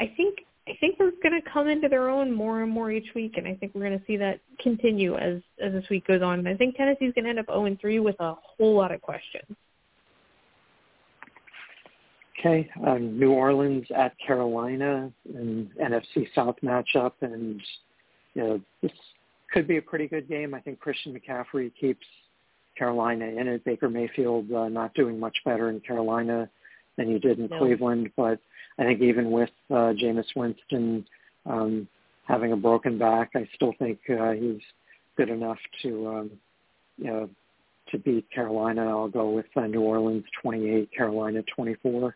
[0.00, 3.34] I think I think going to come into their own more and more each week,
[3.36, 6.38] and I think we're to see that continue as as this week goes on.
[6.38, 9.54] And I think Tennessee's to end up 0 3 with a whole lot of questions.
[12.38, 17.60] Okay, um, New Orleans at Carolina, an NFC South matchup, and
[18.34, 18.92] you know this
[19.52, 20.54] could be a pretty good game.
[20.54, 22.06] I think Christian McCaffrey keeps
[22.76, 23.64] Carolina in it.
[23.64, 26.48] Baker Mayfield uh, not doing much better in Carolina
[26.96, 27.58] than he did in no.
[27.58, 28.38] Cleveland, but
[28.78, 31.04] I think even with uh, Jameis Winston
[31.44, 31.88] um,
[32.24, 34.60] having a broken back, I still think uh, he's
[35.16, 36.30] good enough to um,
[36.98, 37.30] you know
[37.90, 38.86] to beat Carolina.
[38.86, 42.14] I'll go with uh, New Orleans 28, Carolina 24.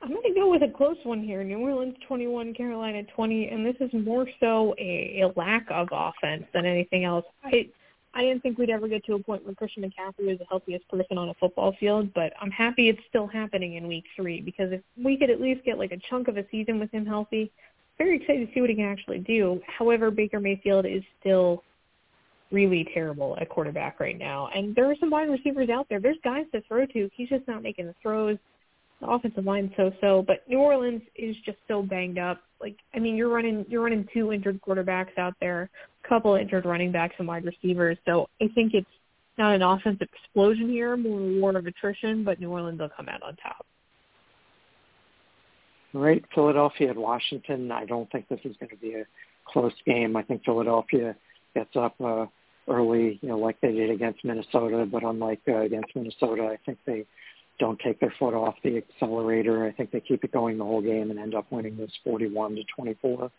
[0.00, 1.42] I'm going to go with a close one here.
[1.42, 6.44] New Orleans 21, Carolina 20, and this is more so a, a lack of offense
[6.54, 7.24] than anything else.
[7.44, 7.68] I
[8.14, 10.88] I didn't think we'd ever get to a point where Christian McCaffrey was the healthiest
[10.88, 14.72] person on a football field, but I'm happy it's still happening in week three because
[14.72, 17.52] if we could at least get like a chunk of a season with him healthy,
[17.98, 19.60] very excited to see what he can actually do.
[19.66, 21.62] However, Baker Mayfield is still
[22.50, 24.48] really terrible at quarterback right now.
[24.54, 26.00] And there are some wide receivers out there.
[26.00, 27.10] There's guys to throw to.
[27.14, 28.38] He's just not making the throws.
[29.00, 32.40] The offensive line so-so, but New Orleans is just so banged up.
[32.60, 35.70] Like, I mean, you're running you're running two injured quarterbacks out there
[36.04, 37.96] a couple injured running backs and wide receivers.
[38.06, 38.86] So I think it's
[39.36, 43.08] not an offensive explosion here, more a war of attrition, but New Orleans will come
[43.08, 43.64] out on top.
[45.94, 47.72] Right, Philadelphia at Washington.
[47.72, 49.04] I don't think this is going to be a
[49.46, 50.16] close game.
[50.16, 51.16] I think Philadelphia
[51.54, 52.26] gets up uh,
[52.68, 54.86] early, you know, like they did against Minnesota.
[54.90, 57.06] But unlike uh, against Minnesota, I think they
[57.58, 59.64] don't take their foot off the accelerator.
[59.64, 62.56] I think they keep it going the whole game and end up winning this 41
[62.56, 63.30] to 24.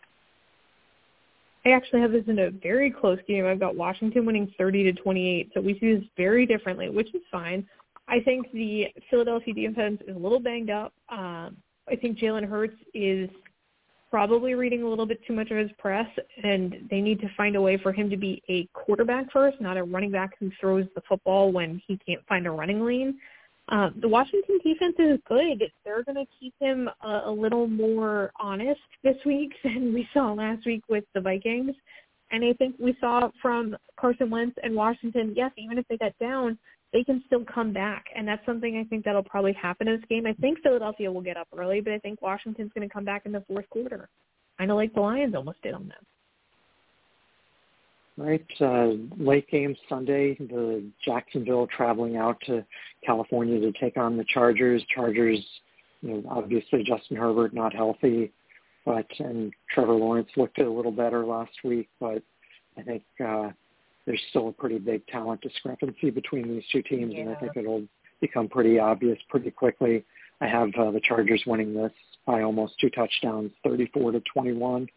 [1.64, 3.46] I actually have this in a very close game.
[3.46, 7.22] I've got Washington winning 30 to 28, so we see this very differently, which is
[7.30, 7.66] fine.
[8.08, 10.92] I think the Philadelphia defense is a little banged up.
[11.10, 11.56] Um,
[11.88, 13.28] I think Jalen Hurts is
[14.10, 16.08] probably reading a little bit too much of his press,
[16.42, 19.76] and they need to find a way for him to be a quarterback first, not
[19.76, 23.18] a running back who throws the football when he can't find a running lane.
[23.70, 25.62] Uh, the Washington defense is good.
[25.84, 30.32] They're going to keep him a, a little more honest this week than we saw
[30.32, 31.74] last week with the Vikings.
[32.32, 36.18] And I think we saw from Carson Wentz and Washington, yes, even if they get
[36.18, 36.58] down,
[36.92, 38.06] they can still come back.
[38.14, 40.26] And that's something I think that'll probably happen in this game.
[40.26, 43.22] I think Philadelphia will get up early, but I think Washington's going to come back
[43.26, 44.08] in the fourth quarter.
[44.58, 46.04] Kind of like the Lions almost did on them.
[48.20, 48.44] Right.
[48.60, 52.66] Uh, late game Sunday, the Jacksonville traveling out to
[53.02, 54.84] California to take on the Chargers.
[54.94, 55.42] Chargers,
[56.02, 58.30] you know, obviously Justin Herbert not healthy,
[58.84, 62.22] but and Trevor Lawrence looked a little better last week, but
[62.76, 63.52] I think uh,
[64.04, 67.20] there's still a pretty big talent discrepancy between these two teams, yeah.
[67.20, 67.86] and I think it'll
[68.20, 70.04] become pretty obvious pretty quickly.
[70.42, 71.92] I have uh, the Chargers winning this
[72.26, 74.88] by almost two touchdowns, 34 to 21.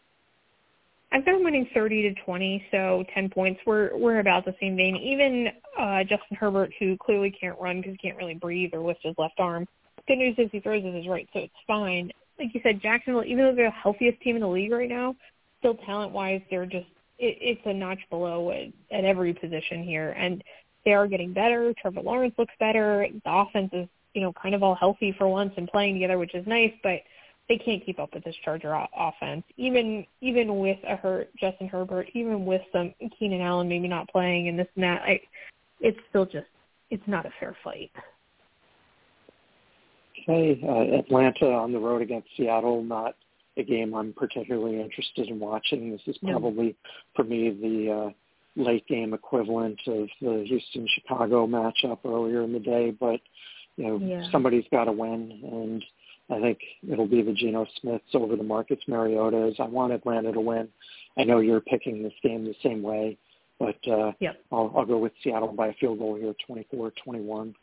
[1.14, 3.60] I've them winning 30 to 20, so 10 points.
[3.64, 4.96] We're we're about the same vein.
[4.96, 5.48] Even
[5.78, 9.14] uh, Justin Herbert, who clearly can't run because he can't really breathe or lift his
[9.16, 9.64] left arm.
[10.08, 12.10] Good news is he throws with his right, so it's fine.
[12.36, 15.14] Like you said, Jacksonville, even though they're the healthiest team in the league right now,
[15.60, 16.88] still talent-wise, they're just
[17.20, 20.42] it, it's a notch below at, at every position here, and
[20.84, 21.72] they are getting better.
[21.80, 23.06] Trevor Lawrence looks better.
[23.24, 26.34] The offense is you know kind of all healthy for once and playing together, which
[26.34, 27.02] is nice, but
[27.48, 29.44] they can't keep up with this Charger offense.
[29.56, 34.48] Even even with a hurt Justin Herbert, even with some Keenan Allen maybe not playing
[34.48, 35.20] and this and that, I,
[35.80, 36.46] it's still just
[36.90, 37.90] it's not a fair fight.
[40.22, 43.14] Okay, uh, Atlanta on the road against Seattle, not
[43.58, 45.90] a game I'm particularly interested in watching.
[45.90, 46.74] This is probably no.
[47.14, 48.10] for me the uh,
[48.56, 53.20] late game equivalent of the Houston Chicago matchup earlier in the day, but
[53.76, 54.30] you know yeah.
[54.32, 55.84] somebody's got to win and
[56.30, 56.58] I think
[56.90, 59.60] it'll be the Geno Smiths over the Marcus Mariotas.
[59.60, 60.68] I want Atlanta to win.
[61.18, 63.18] I know you're picking this game the same way,
[63.58, 64.42] but uh, yep.
[64.50, 67.54] I'll, I'll go with Seattle by a field goal here, 24-21.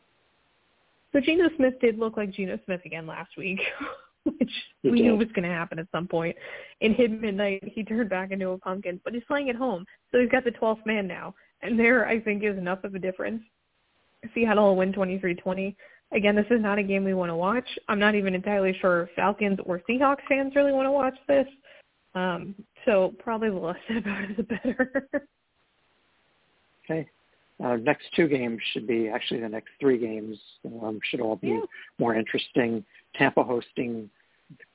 [1.11, 3.59] So Geno Smith did look like Geno Smith again last week,
[4.23, 4.51] which
[4.83, 5.07] he we did.
[5.07, 6.35] knew was going to happen at some point.
[6.79, 10.19] In hit midnight, he turned back into a pumpkin, but he's playing at home, so
[10.19, 13.41] he's got the 12th man now, and there I think is enough of a difference.
[14.33, 15.75] Seattle will win 23-20.
[16.13, 17.67] Again, this is not a game we want to watch.
[17.87, 21.47] I'm not even entirely sure Falcons or Seahawks fans really want to watch this.
[22.15, 22.55] Um,
[22.85, 25.07] so probably the less said about it, the better.
[26.85, 27.07] okay.
[27.63, 31.49] Uh, next two games should be actually the next three games um, should all be
[31.49, 31.59] yeah.
[31.99, 32.83] more interesting.
[33.15, 34.09] Tampa hosting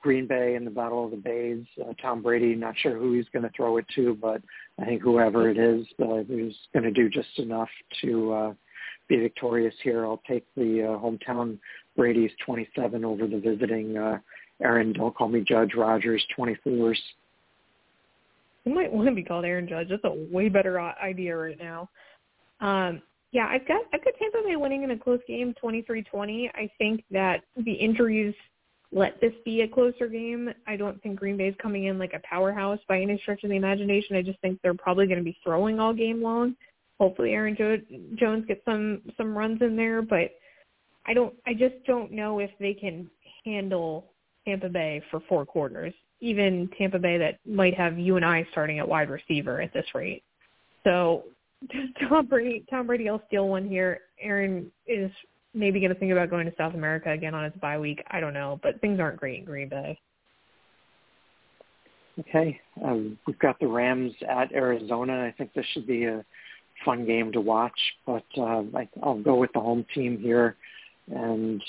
[0.01, 1.65] Green Bay in the Battle of the Bays.
[1.81, 4.41] Uh, Tom Brady, not sure who he's going to throw it to, but
[4.81, 7.69] I think whoever it is, uh, who's going to do just enough
[8.03, 8.55] to uh,
[9.09, 10.05] be victorious here.
[10.05, 11.59] I'll take the uh, hometown
[11.97, 14.19] Brady's 27 over the visiting uh,
[14.63, 16.97] Aaron, don't call me Judge Rodgers 24s.
[18.65, 19.89] You might want to be called Aaron Judge.
[19.91, 21.89] That's a way better idea right now.
[22.61, 23.03] Um,
[23.33, 26.49] yeah, I've got I've got Tampa Bay winning in a close game, 23-20.
[26.55, 28.35] I think that the injuries
[28.93, 30.49] let this be a closer game.
[30.67, 33.57] I don't think Green Bay's coming in like a powerhouse by any stretch of the
[33.57, 34.17] imagination.
[34.17, 36.57] I just think they're probably going to be throwing all game long
[36.99, 37.81] hopefully Aaron jo-
[38.15, 40.31] Jones gets some some runs in there, but
[41.07, 43.11] I don't I just don't know if they can
[43.45, 44.07] handle
[44.47, 45.95] Tampa Bay for four quarters.
[46.21, 49.87] Even Tampa Bay that might have you and I starting at wide receiver at this
[49.95, 50.23] rate.
[50.85, 51.25] So
[52.09, 54.01] Tom Brady Tom Brady will steal one here.
[54.21, 55.11] Aaron is
[55.55, 58.03] maybe going to think about going to South America again on his bye week.
[58.11, 59.99] I don't know, but things aren't great in Green Bay.
[62.19, 65.27] Okay, um, we've got the Rams at Arizona.
[65.27, 66.25] I think this should be a
[66.87, 67.79] fun game to watch.
[68.07, 70.57] But uh, I, I'll go with the home team here,
[71.11, 71.63] and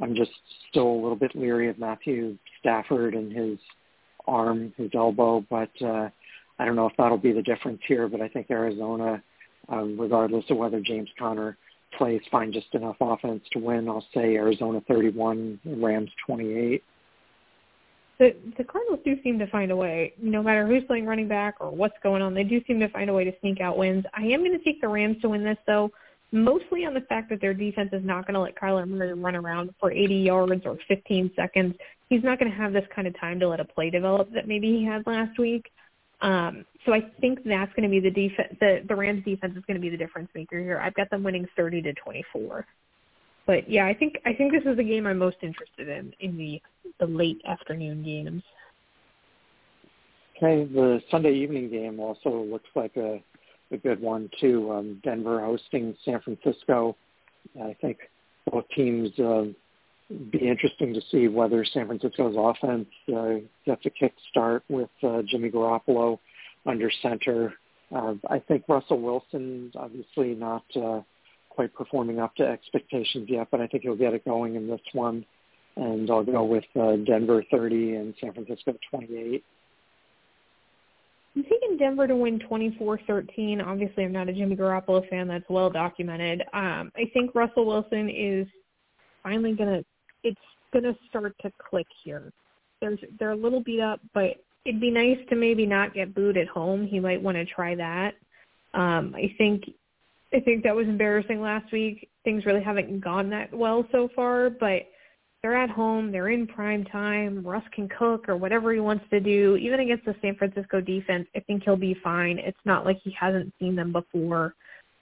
[0.00, 0.32] I'm just
[0.70, 3.58] still a little bit leery of Matthew Stafford and his
[4.26, 5.44] arm, his elbow.
[5.48, 6.08] But uh,
[6.58, 8.08] I don't know if that'll be the difference here.
[8.08, 9.22] But I think Arizona,
[9.68, 11.56] um, regardless of whether James Conner
[11.96, 13.88] plays, find just enough offense to win.
[13.88, 16.82] I'll say Arizona 31, Rams 28
[18.18, 21.56] the the Cardinals do seem to find a way, no matter who's playing running back
[21.60, 22.34] or what's going on.
[22.34, 24.04] They do seem to find a way to sneak out wins.
[24.14, 25.90] I am going to take the Rams to win this though,
[26.32, 29.36] mostly on the fact that their defense is not going to let Kyler Murray run
[29.36, 31.74] around for 80 yards or 15 seconds.
[32.08, 34.46] He's not going to have this kind of time to let a play develop that
[34.46, 35.70] maybe he had last week.
[36.20, 38.56] Um, so I think that's going to be the defense.
[38.60, 40.78] The, the Rams defense is going to be the difference maker here.
[40.78, 42.66] I've got them winning 30 to 24.
[43.46, 46.36] But yeah, I think I think this is the game I'm most interested in in
[46.36, 46.62] the
[47.00, 48.42] the late afternoon games.
[50.36, 53.22] Okay, the Sunday evening game also looks like a
[53.70, 54.70] a good one too.
[54.72, 56.96] Um, Denver hosting San Francisco.
[57.62, 57.98] I think
[58.50, 59.44] both teams uh,
[60.30, 63.34] be interesting to see whether San Francisco's offense uh,
[63.66, 66.18] gets a kick start with uh, Jimmy Garoppolo
[66.66, 67.54] under center.
[67.94, 71.00] Uh, I think Russell Wilson obviously not uh,
[71.54, 74.80] quite performing up to expectations yet, but I think he'll get it going in this
[74.92, 75.24] one.
[75.76, 79.44] And I'll go with uh, Denver 30 and San Francisco 28.
[81.36, 83.64] I'm taking Denver to win 24-13.
[83.64, 85.26] Obviously, I'm not a Jimmy Garoppolo fan.
[85.26, 86.42] That's well documented.
[86.52, 88.46] Um, I think Russell Wilson is
[89.22, 89.82] finally gonna.
[90.22, 90.40] It's
[90.72, 92.32] gonna start to click here.
[92.80, 96.36] There's they're a little beat up, but it'd be nice to maybe not get booed
[96.36, 96.86] at home.
[96.86, 98.14] He might want to try that.
[98.74, 99.64] Um, I think
[100.34, 102.08] I think that was embarrassing last week.
[102.24, 104.82] Things really haven't gone that well so far, but
[105.42, 109.20] they're at home, they're in prime time, Russ can cook or whatever he wants to
[109.20, 109.56] do.
[109.56, 112.38] Even against the San Francisco defense, I think he'll be fine.
[112.38, 114.54] It's not like he hasn't seen them before.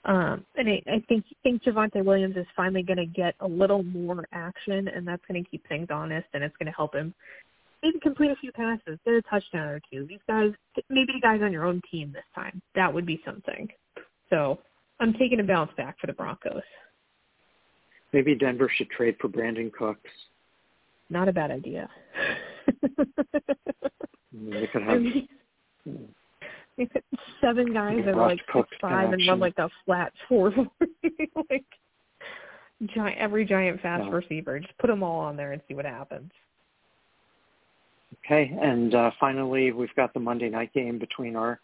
[0.05, 3.83] Um, and I, I think think Javonte Williams is finally going to get a little
[3.83, 7.13] more action, and that's going to keep things honest, and it's going to help him
[7.81, 10.05] maybe complete a few passes, get a touchdown or two.
[10.07, 10.51] These guys,
[10.89, 12.61] maybe the guys on your own team this time.
[12.75, 13.67] That would be something.
[14.29, 14.59] So
[15.03, 16.61] I'm taking a bounce back for the Broncos.
[18.13, 20.09] Maybe Denver should trade for Brandin Cooks.
[21.09, 21.89] Not a bad idea.
[24.31, 25.03] they could have
[27.41, 30.53] seven guys that are like six five and run like a flat four
[31.49, 31.65] like
[32.95, 34.11] giant every giant fast yeah.
[34.11, 34.57] receiver.
[34.57, 36.31] Just put them all on there and see what happens.
[38.25, 41.59] Okay, and uh, finally, we've got the Monday night game between our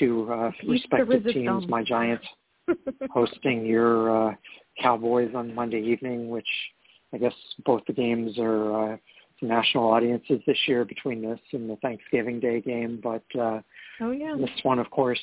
[0.00, 1.68] two uh, respective teams.
[1.68, 2.26] My Giants
[3.10, 4.34] hosting your uh,
[4.80, 6.48] Cowboys on Monday evening, which
[7.12, 7.34] I guess
[7.64, 8.96] both the games are uh,
[9.42, 13.00] national audiences this year between this and the Thanksgiving Day game.
[13.02, 13.60] But uh,
[14.00, 15.20] oh yeah, this one, of course,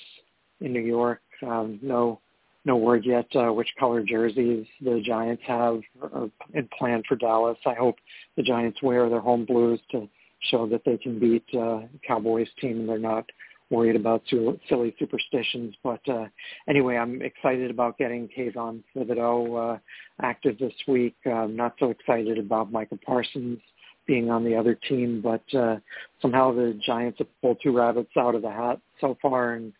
[0.61, 1.21] in New York.
[1.41, 2.19] Um, no,
[2.65, 7.57] no word yet uh, which color jerseys the Giants have or, in plan for Dallas.
[7.65, 7.95] I hope
[8.35, 10.07] the Giants wear their home blues to
[10.51, 13.25] show that they can beat uh, Cowboys team and they're not
[13.69, 15.75] worried about silly superstitions.
[15.83, 16.25] But uh,
[16.67, 19.79] anyway, I'm excited about getting Kayvon Thibodeaux uh,
[20.21, 21.15] active this week.
[21.25, 23.59] I'm not so excited about Micah Parsons
[24.07, 25.77] being on the other team, but uh,
[26.21, 29.71] somehow the Giants have pulled two rabbits out of the hat so far, and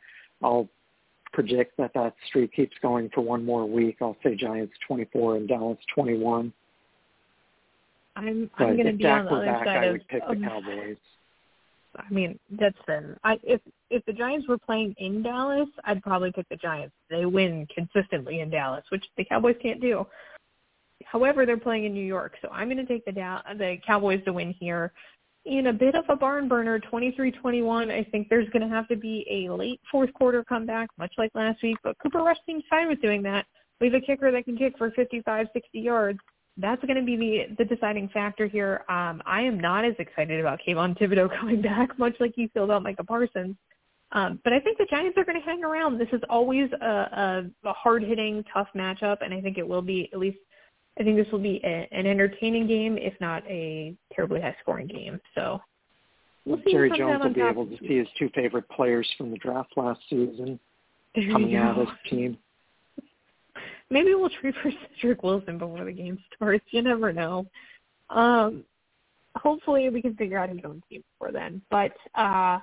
[0.44, 0.70] I'll
[1.34, 3.98] predict that that streak keeps going for one more week.
[4.02, 6.54] I'll say Giants 24 and Dallas 21.
[8.16, 10.38] I'm I'm going to be on the other back, side I of, would pick of
[10.38, 10.98] the Cowboys.
[11.98, 13.18] I mean, that's fair.
[13.24, 16.94] I if if the Giants were playing in Dallas, I'd probably pick the Giants.
[17.10, 20.06] They win consistently in Dallas, which the Cowboys can't do.
[21.06, 23.14] However, they're playing in New York, so I'm going to take the
[23.58, 24.92] the Cowboys to win here.
[25.46, 28.98] In a bit of a barn burner, 23-21, I think there's going to have to
[28.98, 31.78] be a late fourth quarter comeback, much like last week.
[31.82, 33.46] But Cooper Rush seems fine with doing that.
[33.80, 36.20] We have a kicker that can kick for 55, 60 yards
[36.60, 38.84] that's going to be the, the deciding factor here.
[38.90, 42.66] Um, I am not as excited about Kayvon Thibodeaux coming back, much like you feel
[42.66, 43.56] about Micah Parsons.
[44.12, 46.00] Um, but I think the Giants are going to hang around.
[46.00, 50.10] This is always a, a, a hard-hitting, tough matchup, and I think it will be
[50.14, 50.38] at least.
[51.00, 55.22] I think this will be a, an entertaining game, if not a terribly high-scoring game.
[55.36, 55.62] So
[56.46, 56.72] we'll see.
[56.72, 60.02] Jerry Jones will be able to see his two favorite players from the draft last
[60.10, 60.60] season
[61.16, 62.38] there coming out of his team.
[63.90, 64.72] Maybe we'll trade for
[65.04, 66.66] Cedrick Wilson before the game starts.
[66.72, 67.46] You never know.
[68.10, 68.64] Um,
[69.36, 71.62] hopefully we can figure out his own team before then.
[71.70, 72.60] But uh,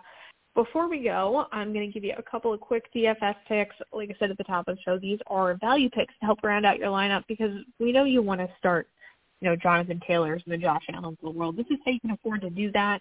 [0.55, 3.77] before we go, I'm going to give you a couple of quick DFS picks.
[3.93, 6.43] Like I said at the top of the show, these are value picks to help
[6.43, 8.89] round out your lineup because we know you want to start,
[9.41, 11.57] you know, Jonathan Taylor's and the Josh Allen's of the world.
[11.57, 13.01] This is how you can afford to do that.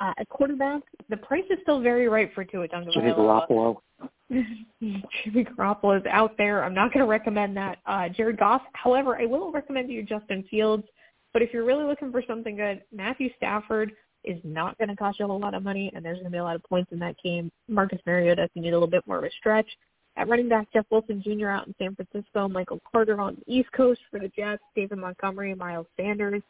[0.00, 3.76] Uh, at quarterback, the price is still very right for Tua Tagovailoa.
[4.30, 5.98] Jimmy Garoppolo.
[5.98, 6.64] Is out there.
[6.64, 7.78] I'm not going to recommend that.
[7.86, 10.84] Uh, Jared Goff, however, I will recommend you Justin Fields.
[11.32, 13.92] But if you're really looking for something good, Matthew Stafford
[14.24, 16.30] is not going to cost you a whole lot of money, and there's going to
[16.30, 17.50] be a lot of points in that game.
[17.68, 19.68] Marcus Mariota, if you need a little bit more of a stretch.
[20.16, 21.48] At running back, Jeff Wilson Jr.
[21.48, 25.54] out in San Francisco, Michael Carter on the East Coast for the Jets, David Montgomery,
[25.54, 26.42] Miles Sanders.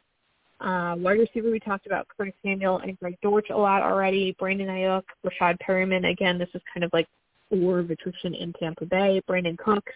[0.61, 4.35] Uh, wide receiver, we talked about Curtis Samuel and Greg Dortch a lot already.
[4.39, 6.09] Brandon Aiyuk, Breshad Perriman.
[6.09, 7.07] Again, this is kind of like
[7.51, 9.21] of attrition in Tampa Bay.
[9.27, 9.93] Brandin Cooks.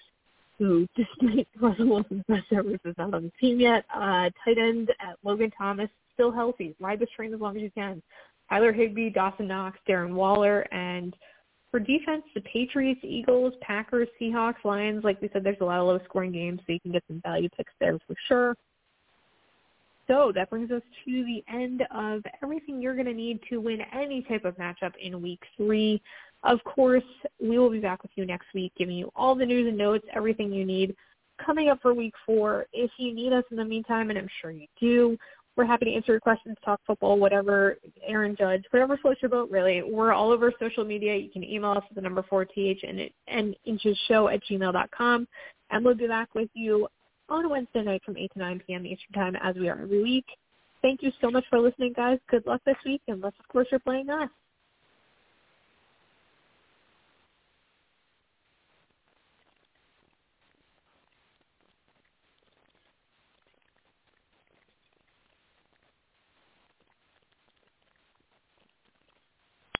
[0.59, 3.85] who, despite Russell Wilson's best efforts, is not on the team yet.
[3.93, 6.75] Uh, tight end at Logan Thomas, still healthy.
[6.79, 8.03] Ride this train as long as you can.
[8.49, 11.15] Tyler Higbee, Dawson Knox, Darren Waller, and
[11.71, 15.03] for defense, the Patriots, Eagles, Packers, Seahawks, Lions.
[15.03, 17.47] Like we said, there's a lot of low-scoring games, so you can get some value
[17.55, 18.57] picks there for sure.
[20.07, 23.81] So that brings us to the end of everything you're going to need to win
[23.93, 26.01] any type of matchup in week three.
[26.43, 27.03] Of course,
[27.41, 30.05] we will be back with you next week giving you all the news and notes,
[30.13, 30.95] everything you need
[31.43, 32.65] coming up for week four.
[32.73, 35.17] If you need us in the meantime, and I'm sure you do,
[35.55, 39.49] we're happy to answer your questions, talk football, whatever, Aaron Judge, whatever floats your boat,
[39.51, 39.81] really.
[39.81, 41.15] We're all over social media.
[41.15, 42.47] You can email us at the number 4th
[42.87, 45.27] and, and inches show at gmail.com.
[45.71, 46.87] And we'll be back with you
[47.27, 48.85] on Wednesday night from 8 to 9 p.m.
[48.85, 50.25] Eastern Time as we are every week.
[50.81, 52.19] Thank you so much for listening, guys.
[52.29, 54.29] Good luck this week, unless, of course, you're playing us.